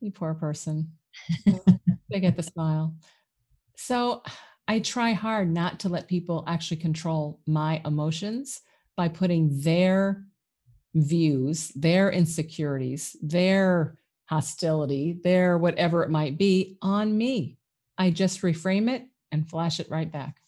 [0.00, 0.92] you poor person.
[2.10, 2.94] they get the smile.
[3.76, 4.22] So
[4.68, 8.60] I try hard not to let people actually control my emotions
[8.96, 10.26] by putting their
[10.94, 13.96] views, their insecurities, their
[14.26, 17.56] hostility, their whatever it might be on me.
[17.96, 20.42] I just reframe it and flash it right back.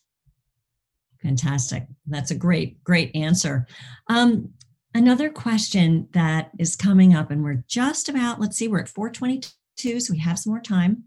[1.23, 1.87] Fantastic.
[2.07, 3.67] That's a great, great answer.
[4.09, 4.51] Um,
[4.95, 10.01] another question that is coming up, and we're just about, let's see, we're at 422,
[10.01, 11.05] so we have some more time.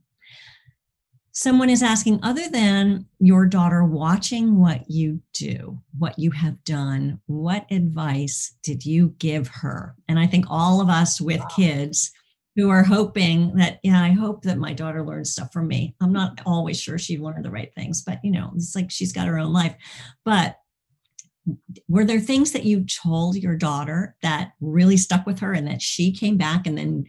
[1.36, 7.19] Someone is asking, other than your daughter watching what you do, what you have done,
[7.25, 9.95] what advice did you give her?
[10.07, 12.11] And I think all of us with kids
[12.55, 15.95] who are hoping that, yeah, I hope that my daughter learns stuff from me.
[15.99, 19.11] I'm not always sure she learned the right things, but you know, it's like she's
[19.11, 19.75] got her own life.
[20.23, 20.57] But
[21.88, 25.81] were there things that you told your daughter that really stuck with her and that
[25.81, 27.05] she came back and then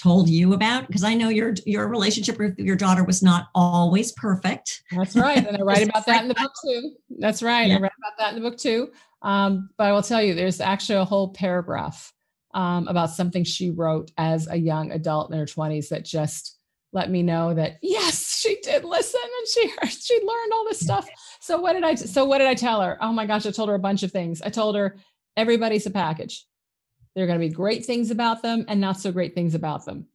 [0.00, 0.86] told you about?
[0.86, 4.82] Because i know your your relationship with your daughter was not always perfect.
[4.90, 6.92] That's right and i write about that in the book too.
[7.18, 7.76] That's right yeah.
[7.76, 8.90] i write about that in the book too.
[9.22, 12.12] Um, but i will tell you there's actually a whole paragraph
[12.54, 16.58] um, about something she wrote as a young adult in her 20s that just
[16.92, 20.80] let me know that yes she did listen and she heard, she learned all this
[20.80, 21.08] stuff.
[21.40, 22.96] So what did i so what did i tell her?
[23.00, 24.42] Oh my gosh i told her a bunch of things.
[24.42, 24.98] I told her
[25.36, 26.46] everybody's a package
[27.16, 29.84] there are going to be great things about them and not so great things about
[29.84, 30.06] them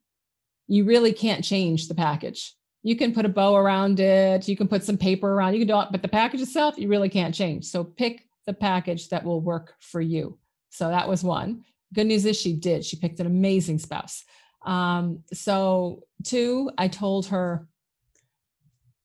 [0.68, 4.70] you really can't change the package you can put a bow around it you can
[4.70, 7.36] put some paper around you can do it but the package itself you really can't
[7.36, 10.38] change so pick the package that will work for you
[10.70, 11.62] so that was one
[11.94, 12.86] Good news is she did.
[12.86, 14.24] She picked an amazing spouse.
[14.66, 17.68] Um, so, two, I told her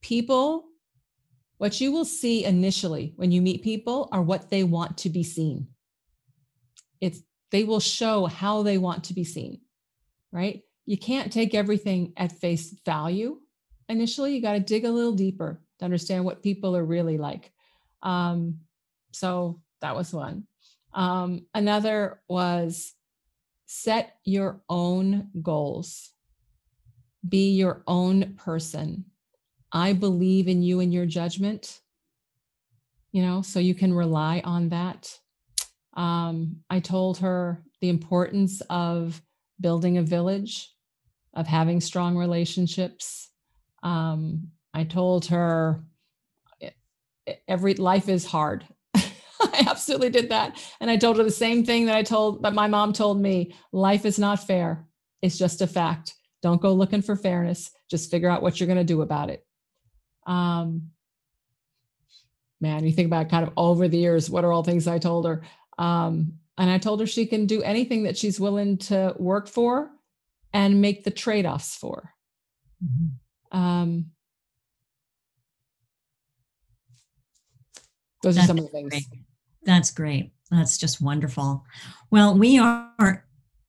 [0.02, 0.64] people,
[1.58, 5.22] what you will see initially when you meet people are what they want to be
[5.22, 5.68] seen.
[7.00, 9.60] It's they will show how they want to be seen,
[10.32, 10.62] right?
[10.84, 13.40] You can't take everything at face value.
[13.88, 17.52] Initially, you got to dig a little deeper to understand what people are really like.
[18.02, 18.60] Um,
[19.12, 20.46] so that was one.
[20.92, 22.94] Um, another was
[23.66, 26.12] set your own goals,
[27.28, 29.06] be your own person.
[29.72, 31.80] I believe in you and your judgment.
[33.12, 35.18] you know, so you can rely on that.
[35.96, 39.20] Um, I told her the importance of
[39.60, 40.72] building a village,
[41.34, 43.30] of having strong relationships.
[43.82, 45.82] Um, I told her
[47.48, 48.66] every life is hard.
[48.94, 50.62] I absolutely did that.
[50.80, 53.54] And I told her the same thing that I told that my mom told me
[53.72, 54.86] life is not fair.
[55.22, 56.14] It's just a fact.
[56.42, 57.70] Don't go looking for fairness.
[57.90, 59.44] Just figure out what you're going to do about it.
[60.26, 60.90] Um,
[62.60, 65.26] man, you think about kind of over the years, what are all things I told
[65.26, 65.42] her?
[65.78, 69.90] Um, and I told her she can do anything that she's willing to work for
[70.52, 72.12] and make the trade offs for.
[72.82, 73.58] Mm-hmm.
[73.58, 74.06] Um,
[78.22, 78.90] those That's are some of the things.
[78.90, 79.06] Great.
[79.64, 80.32] That's great.
[80.50, 81.64] That's just wonderful.
[82.10, 83.26] Well, we are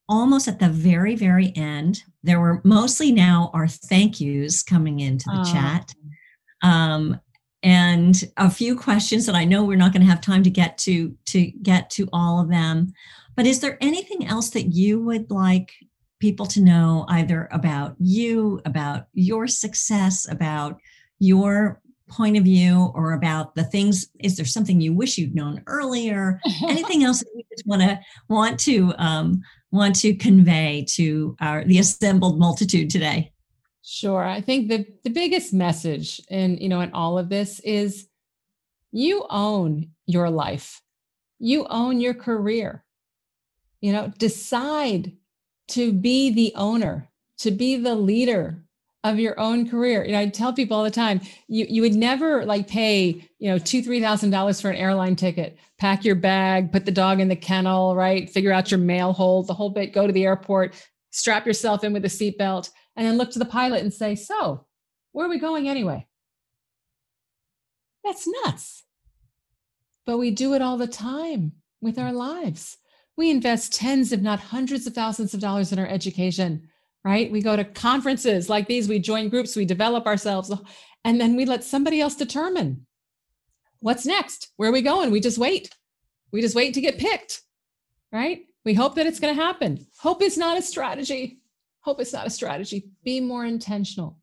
[0.08, 2.04] almost at the very, very end.
[2.24, 5.52] There were mostly now our thank yous coming into the oh.
[5.52, 5.94] chat.
[6.62, 7.20] Um,
[7.64, 10.78] and a few questions that I know we're not going to have time to get
[10.80, 12.94] to to get to all of them.
[13.36, 15.74] But is there anything else that you would like
[16.20, 20.80] people to know either about you, about your success, about
[21.20, 25.62] your point of view or about the things is there something you wish you'd known
[25.68, 28.00] earlier anything else that you just want to
[28.30, 29.42] want to um,
[29.72, 33.32] want to convey to our the assembled multitude today
[33.90, 34.22] Sure.
[34.22, 38.10] I think the, the biggest message in, you know, in all of this is
[38.92, 40.82] you own your life.
[41.40, 42.84] You own your career.
[43.80, 45.14] You know, decide
[45.70, 47.08] to be the owner,
[47.38, 48.62] to be the leader
[49.06, 50.04] of your own career.
[50.04, 53.50] You know, I tell people all the time, you you would never like pay, you
[53.50, 57.22] know, two, three thousand dollars for an airline ticket, pack your bag, put the dog
[57.22, 58.30] in the kennel, right?
[58.30, 60.74] Figure out your mail hold, the whole bit, go to the airport,
[61.12, 64.66] strap yourself in with a seatbelt and then look to the pilot and say, So,
[65.14, 66.08] where are we going anyway?
[68.04, 68.84] That's nuts.
[70.06, 72.78] But we do it all the time with our lives.
[73.16, 76.70] We invest tens, if not hundreds of thousands of dollars in our education,
[77.04, 77.32] right?
[77.32, 80.52] We go to conferences like these, we join groups, we develop ourselves,
[81.04, 82.86] and then we let somebody else determine
[83.80, 84.50] what's next.
[84.58, 85.12] Where are we going?
[85.12, 85.70] We just wait.
[86.32, 87.42] We just wait to get picked,
[88.12, 88.46] right?
[88.66, 89.86] We hope that it's going to happen.
[90.00, 91.40] Hope is not a strategy.
[91.88, 92.90] Hope is not a strategy.
[93.06, 94.18] Be more intentional.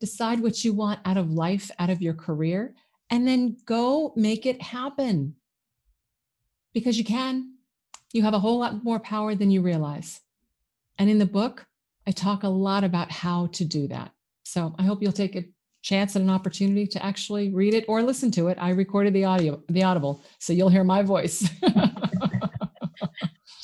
[0.00, 2.74] Decide what you want out of life, out of your career,
[3.10, 5.34] and then go make it happen.
[6.72, 7.56] Because you can.
[8.14, 10.22] You have a whole lot more power than you realize.
[10.96, 11.66] And in the book,
[12.06, 14.12] I talk a lot about how to do that.
[14.44, 15.44] So I hope you'll take a
[15.82, 18.56] chance and an opportunity to actually read it or listen to it.
[18.58, 21.46] I recorded the audio, the audible, so you'll hear my voice.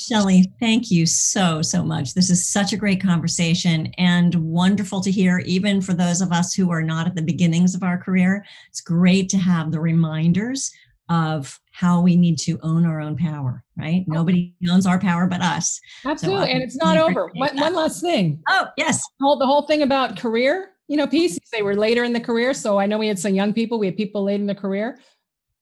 [0.08, 2.14] Shelley, thank you so, so much.
[2.14, 6.54] This is such a great conversation and wonderful to hear, even for those of us
[6.54, 8.42] who are not at the beginnings of our career.
[8.70, 10.70] It's great to have the reminders
[11.10, 14.06] of how we need to own our own power, right?
[14.08, 14.14] Oh.
[14.14, 15.78] Nobody owns our power but us.
[16.06, 16.46] Absolutely.
[16.46, 17.30] So and it's not over.
[17.34, 18.42] One, one, last thing.
[18.48, 19.02] Oh, yes.
[19.20, 22.54] The whole thing about career, you know, pieces, they were later in the career.
[22.54, 24.98] So I know we had some young people, we had people late in the career.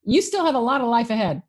[0.05, 1.43] You still have a lot of life ahead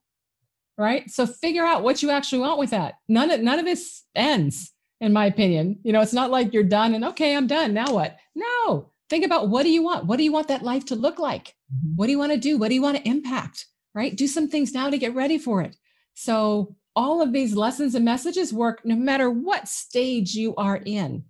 [0.78, 1.09] right?
[1.09, 2.95] So figure out what you actually want with that.
[3.07, 5.80] None of none of this ends, in my opinion.
[5.84, 7.73] You know, it's not like you're done and okay, I'm done.
[7.73, 8.17] Now what?
[8.36, 8.91] No.
[9.09, 10.05] Think about what do you want?
[10.05, 11.55] What do you want that life to look like?
[11.73, 11.95] Mm-hmm.
[11.95, 12.57] What do you want to do?
[12.57, 13.65] What do you want to impact?
[13.95, 14.15] Right?
[14.15, 15.75] Do some things now to get ready for it.
[16.13, 21.23] So all of these lessons and messages work no matter what stage you are in.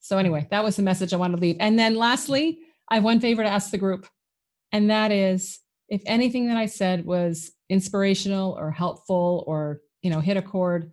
[0.00, 1.56] So anyway, that was the message I wanted to leave.
[1.60, 4.08] And then lastly, I have one favor to ask the group,
[4.72, 10.20] and that is if anything that I said was inspirational or helpful or you know
[10.20, 10.92] hit a chord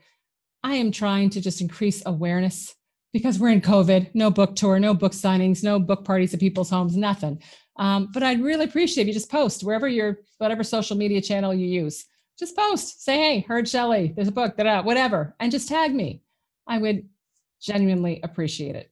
[0.63, 2.75] i am trying to just increase awareness
[3.13, 4.13] because we're in covid.
[4.13, 7.41] No book tour no book signings no book parties at people's homes nothing.
[7.77, 11.53] Um, but i'd really appreciate if you just post wherever your whatever social media channel
[11.53, 12.05] you use.
[12.37, 16.21] Just post say hey heard shelley there's a book that whatever and just tag me.
[16.67, 17.07] I would
[17.59, 18.91] genuinely appreciate it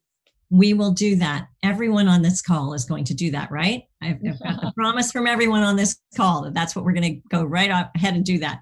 [0.50, 1.48] we will do that.
[1.64, 3.84] Everyone on this call is going to do that, right?
[4.02, 7.16] I've, I've got the promise from everyone on this call that that's what we're going
[7.16, 8.62] to go right ahead and do that.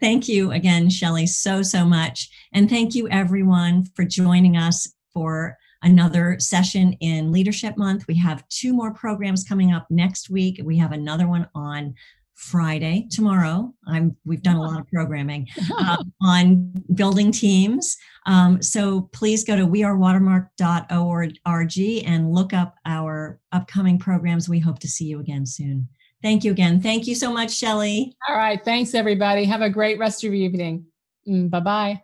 [0.00, 2.28] Thank you again, Shelley, so, so much.
[2.52, 8.06] And thank you, everyone, for joining us for another session in Leadership Month.
[8.06, 10.60] We have two more programs coming up next week.
[10.64, 11.94] We have another one on
[12.38, 13.74] Friday, tomorrow.
[13.86, 17.96] I'm, we've done a lot of programming um, on building teams.
[18.26, 24.48] Um, so please go to wearewatermark.org and look up our upcoming programs.
[24.48, 25.88] We hope to see you again soon.
[26.22, 26.80] Thank you again.
[26.80, 28.14] Thank you so much, Shelley.
[28.28, 28.64] All right.
[28.64, 29.44] Thanks, everybody.
[29.44, 30.86] Have a great rest of your evening.
[31.28, 32.02] Mm, bye bye.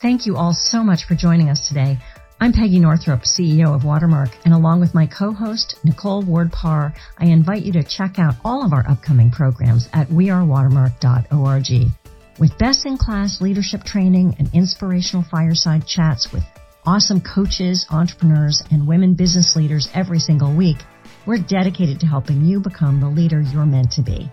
[0.00, 1.98] Thank you all so much for joining us today.
[2.42, 7.26] I'm Peggy Northrop, CEO of Watermark, and along with my co-host, Nicole Ward Parr, I
[7.26, 11.92] invite you to check out all of our upcoming programs at wearewatermark.org.
[12.38, 16.42] With best-in-class leadership training and inspirational fireside chats with
[16.86, 20.78] awesome coaches, entrepreneurs, and women business leaders every single week,
[21.26, 24.32] we're dedicated to helping you become the leader you're meant to be.